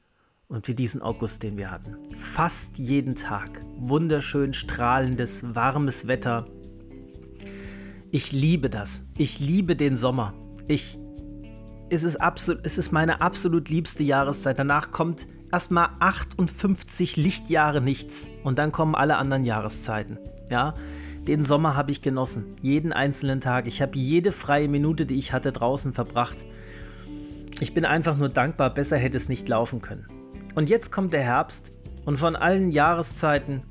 [0.47, 1.97] und für diesen August, den wir hatten.
[2.15, 6.47] Fast jeden Tag wunderschön strahlendes, warmes Wetter.
[8.11, 9.03] Ich liebe das.
[9.17, 10.33] Ich liebe den Sommer.
[10.67, 10.99] Ich
[11.89, 14.59] es ist, es meine absolut liebste Jahreszeit.
[14.59, 20.19] Danach kommt erstmal 58 Lichtjahre nichts und dann kommen alle anderen Jahreszeiten.
[20.49, 20.73] Ja,
[21.27, 23.67] den Sommer habe ich genossen, jeden einzelnen Tag.
[23.67, 26.45] Ich habe jede freie Minute, die ich hatte, draußen verbracht.
[27.59, 30.07] Ich bin einfach nur dankbar, besser hätte es nicht laufen können.
[30.55, 31.71] Und jetzt kommt der Herbst
[32.05, 33.63] und von allen Jahreszeiten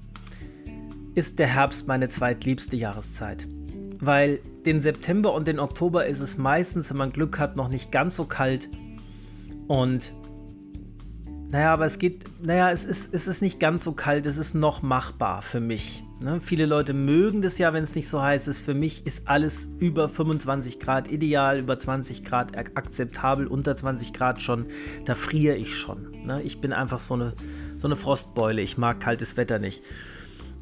[1.14, 3.48] ist der Herbst meine zweitliebste Jahreszeit.
[4.00, 7.92] Weil den September und den Oktober ist es meistens, wenn man Glück hat, noch nicht
[7.92, 8.68] ganz so kalt.
[9.68, 10.12] Und
[11.48, 14.54] naja, aber es geht, naja, es ist, es ist nicht ganz so kalt, es ist
[14.54, 16.02] noch machbar für mich.
[16.20, 16.40] Ne?
[16.40, 18.62] Viele Leute mögen das ja, wenn es nicht so heiß ist.
[18.62, 24.42] Für mich ist alles über 25 Grad ideal, über 20 Grad akzeptabel, unter 20 Grad
[24.42, 24.66] schon,
[25.04, 26.10] da friere ich schon.
[26.24, 26.42] Ne?
[26.42, 27.34] Ich bin einfach so eine,
[27.78, 29.82] so eine Frostbeule, ich mag kaltes Wetter nicht.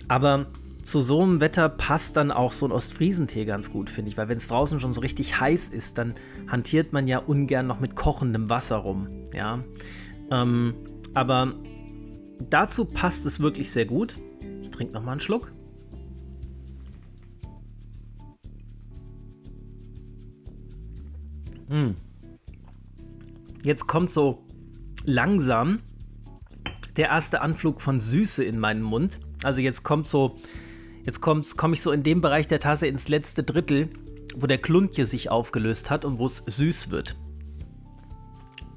[0.09, 0.47] Aber
[0.85, 4.29] zu so einem Wetter passt dann auch so ein Ostfriesentee ganz gut, finde ich, weil
[4.29, 6.15] wenn es draußen schon so richtig heiß ist, dann
[6.47, 9.65] hantiert man ja ungern noch mit kochendem Wasser rum, ja.
[10.31, 10.75] Ähm,
[11.15, 11.55] aber
[12.51, 14.19] dazu passt es wirklich sehr gut.
[14.61, 15.53] Ich trinke noch mal einen Schluck.
[21.69, 21.95] Hm.
[23.63, 24.45] Jetzt kommt so
[25.07, 25.81] langsam
[26.97, 29.19] der erste Anflug von Süße in meinen Mund.
[29.43, 30.37] Also jetzt kommt so
[31.05, 31.43] Jetzt komme
[31.75, 33.91] ich so in dem Bereich der Tasse ins letzte Drittel,
[34.37, 37.17] wo der Kluntje sich aufgelöst hat und wo es süß wird.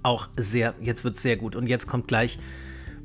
[0.03, 1.55] Auch sehr, jetzt wird es sehr gut.
[1.55, 2.37] Und jetzt kommt gleich,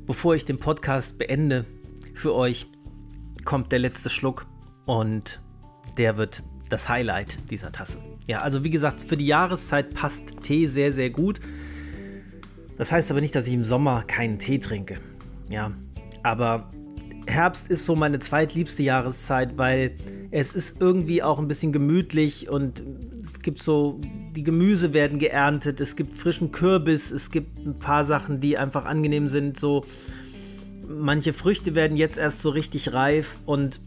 [0.05, 1.65] bevor ich den Podcast beende,
[2.13, 2.67] für euch
[3.45, 4.45] kommt der letzte Schluck
[4.85, 5.41] und
[5.97, 7.99] der wird das Highlight dieser Tasse.
[8.27, 11.39] Ja, also wie gesagt, für die Jahreszeit passt Tee sehr, sehr gut.
[12.77, 14.99] Das heißt aber nicht, dass ich im Sommer keinen Tee trinke.
[15.49, 15.71] Ja,
[16.23, 16.71] aber
[17.27, 19.95] Herbst ist so meine zweitliebste Jahreszeit, weil
[20.31, 22.83] es ist irgendwie auch ein bisschen gemütlich und
[23.21, 23.99] es gibt so,
[24.35, 28.85] die Gemüse werden geerntet, es gibt frischen Kürbis, es gibt ein paar Sachen, die einfach
[28.85, 29.59] angenehm sind.
[29.59, 29.85] So,
[30.87, 33.79] manche Früchte werden jetzt erst so richtig reif und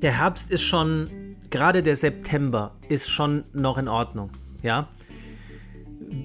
[0.00, 4.30] der Herbst ist schon, gerade der September ist schon noch in Ordnung,
[4.62, 4.88] ja.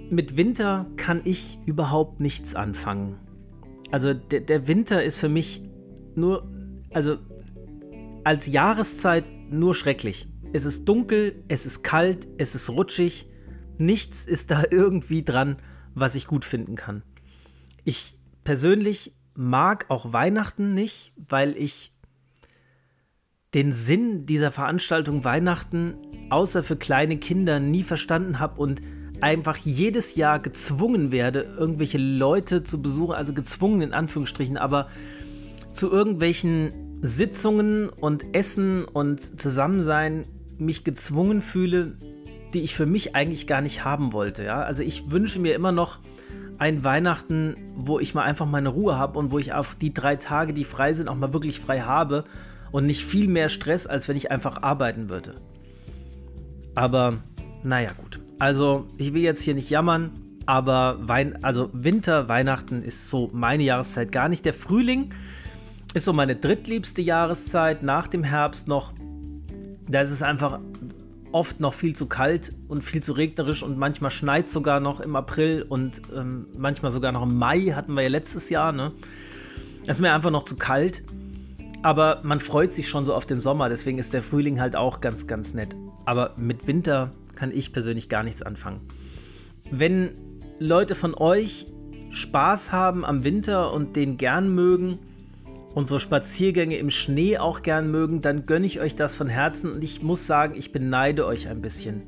[0.09, 3.15] Mit Winter kann ich überhaupt nichts anfangen.
[3.91, 5.61] Also der, der Winter ist für mich
[6.17, 6.49] nur,
[6.91, 7.17] also
[8.23, 10.27] als Jahreszeit nur schrecklich.
[10.53, 13.29] Es ist dunkel, es ist kalt, es ist rutschig.
[13.77, 15.57] Nichts ist da irgendwie dran,
[15.93, 17.03] was ich gut finden kann.
[17.83, 21.93] Ich persönlich mag auch Weihnachten nicht, weil ich
[23.53, 25.95] den Sinn dieser Veranstaltung Weihnachten
[26.29, 28.81] außer für kleine Kinder nie verstanden habe und
[29.19, 34.87] einfach jedes Jahr gezwungen werde, irgendwelche Leute zu besuchen, also gezwungen in Anführungsstrichen, aber
[35.71, 40.25] zu irgendwelchen Sitzungen und Essen und Zusammensein
[40.57, 41.97] mich gezwungen fühle,
[42.53, 44.43] die ich für mich eigentlich gar nicht haben wollte.
[44.43, 44.61] Ja?
[44.61, 45.99] Also ich wünsche mir immer noch
[46.57, 50.15] ein Weihnachten, wo ich mal einfach meine Ruhe habe und wo ich auf die drei
[50.15, 52.23] Tage, die frei sind, auch mal wirklich frei habe
[52.71, 55.35] und nicht viel mehr Stress, als wenn ich einfach arbeiten würde.
[56.75, 57.15] Aber
[57.63, 58.19] naja, gut.
[58.37, 60.11] Also, ich will jetzt hier nicht jammern,
[60.45, 64.45] aber Wein also Winter, Weihnachten ist so meine Jahreszeit gar nicht.
[64.45, 65.11] Der Frühling
[65.93, 68.93] ist so meine drittliebste Jahreszeit nach dem Herbst noch.
[69.87, 70.59] Da ist es einfach
[71.31, 75.15] oft noch viel zu kalt und viel zu regnerisch und manchmal schneit sogar noch im
[75.15, 78.71] April und ähm, manchmal sogar noch im Mai hatten wir ja letztes Jahr.
[78.71, 78.91] Ne?
[79.83, 81.03] Es ist mir einfach noch zu kalt.
[81.83, 85.01] Aber man freut sich schon so auf den Sommer, deswegen ist der Frühling halt auch
[85.01, 85.75] ganz, ganz nett.
[86.05, 88.81] Aber mit Winter kann ich persönlich gar nichts anfangen.
[89.71, 90.11] Wenn
[90.59, 91.65] Leute von euch
[92.11, 94.99] Spaß haben am Winter und den gern mögen
[95.85, 99.83] so Spaziergänge im Schnee auch gern mögen, dann gönne ich euch das von Herzen und
[99.83, 102.03] ich muss sagen, ich beneide euch ein bisschen,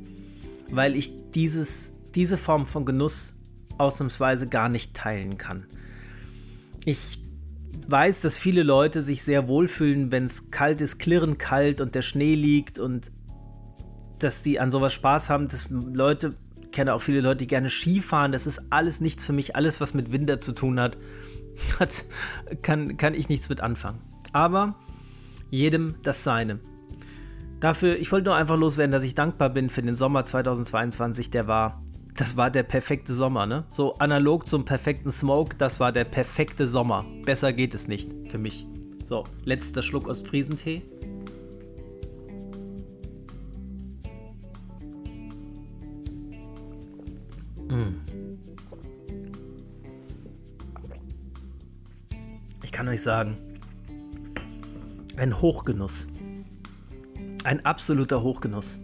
[0.70, 3.36] weil ich dieses, diese Form von Genuss
[3.78, 5.66] ausnahmsweise gar nicht teilen kann.
[6.86, 7.20] Ich
[7.88, 12.02] weiß, dass viele Leute sich sehr wohlfühlen, wenn es kalt ist, klirrend kalt und der
[12.02, 13.12] Schnee liegt und
[14.20, 17.70] dass sie an sowas Spaß haben, dass Leute, ich kenne auch viele Leute, die gerne
[17.70, 20.98] Skifahren, das ist alles nichts für mich, alles was mit Winter zu tun hat,
[21.80, 22.06] hat
[22.62, 24.00] kann, kann ich nichts mit anfangen.
[24.32, 24.76] Aber
[25.50, 26.60] jedem das Seine.
[27.60, 31.48] Dafür, ich wollte nur einfach loswerden, dass ich dankbar bin für den Sommer 2022, der
[31.48, 31.84] war
[32.16, 33.66] das war der perfekte Sommer, ne?
[33.70, 37.06] So analog zum perfekten Smoke, das war der perfekte Sommer.
[37.26, 38.68] Besser geht es nicht für mich.
[39.04, 40.84] So, letzter Schluck Ostfriesentee.
[47.70, 48.13] Mm.
[52.74, 53.38] Kann euch sagen,
[55.16, 56.08] ein Hochgenuss.
[57.46, 58.78] Ein absoluter Hochgenuss.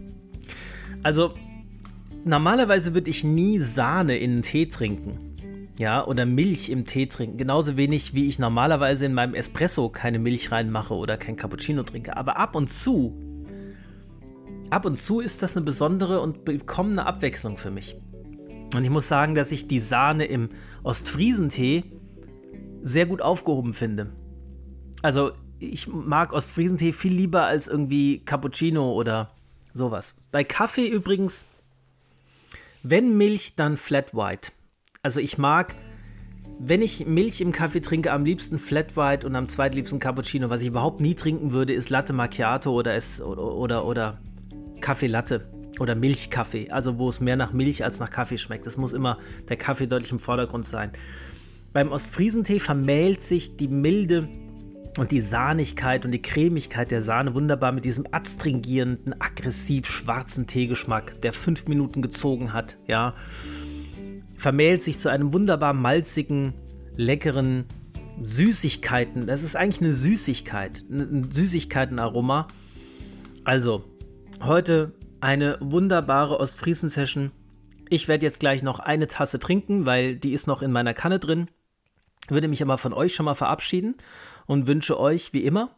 [1.02, 1.34] Also,
[2.24, 5.34] Normalerweise würde ich nie Sahne in einen Tee trinken.
[5.78, 7.38] Ja, oder Milch im Tee trinken.
[7.38, 12.18] Genauso wenig wie ich normalerweise in meinem Espresso keine Milch reinmache oder kein Cappuccino trinke.
[12.18, 13.18] Aber ab und zu,
[14.68, 17.96] ab und zu ist das eine besondere und willkommene Abwechslung für mich.
[18.74, 20.50] Und ich muss sagen, dass ich die Sahne im
[20.82, 21.84] Ostfriesentee
[22.82, 24.12] sehr gut aufgehoben finde.
[25.02, 29.30] Also ich mag Ostfriesentee viel lieber als irgendwie Cappuccino oder
[29.72, 30.14] sowas.
[30.32, 31.44] Bei Kaffee übrigens
[32.82, 34.52] wenn Milch, dann Flat White.
[35.02, 35.74] Also ich mag,
[36.58, 40.48] wenn ich Milch im Kaffee trinke, am liebsten Flat White und am zweitliebsten Cappuccino.
[40.48, 44.18] Was ich überhaupt nie trinken würde, ist Latte Macchiato oder, es, oder, oder, oder
[44.80, 46.70] Kaffee Latte oder Milchkaffee.
[46.70, 48.66] Also wo es mehr nach Milch als nach Kaffee schmeckt.
[48.66, 49.18] Es muss immer
[49.50, 50.92] der Kaffee deutlich im Vordergrund sein.
[51.72, 54.28] Beim Ostfriesentee vermählt sich die milde
[54.98, 61.22] und die Sahnigkeit und die Cremigkeit der Sahne wunderbar mit diesem adstringierenden, aggressiv schwarzen Teegeschmack,
[61.22, 63.14] der fünf Minuten gezogen hat, ja,
[64.36, 66.54] vermählt sich zu einem wunderbar malzigen,
[66.96, 67.66] leckeren
[68.20, 69.28] Süßigkeiten.
[69.28, 72.48] Das ist eigentlich eine Süßigkeit, ein Süßigkeitenaroma.
[73.44, 73.84] Also,
[74.42, 77.30] heute eine wunderbare Ostfriesen-Session.
[77.88, 81.20] Ich werde jetzt gleich noch eine Tasse trinken, weil die ist noch in meiner Kanne
[81.20, 81.46] drin.
[82.30, 83.96] Würde mich aber von euch schon mal verabschieden
[84.46, 85.76] und wünsche euch wie immer,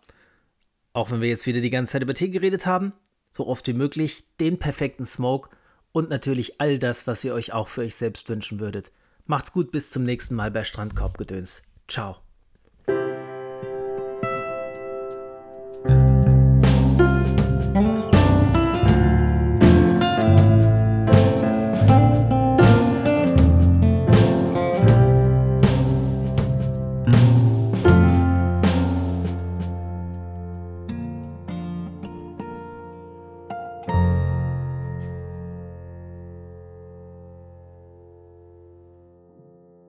[0.92, 2.92] auch wenn wir jetzt wieder die ganze Zeit über Tee geredet haben,
[3.30, 5.50] so oft wie möglich den perfekten Smoke
[5.92, 8.92] und natürlich all das, was ihr euch auch für euch selbst wünschen würdet.
[9.26, 11.62] Macht's gut, bis zum nächsten Mal bei Strandkorbgedöns.
[11.88, 12.21] Ciao.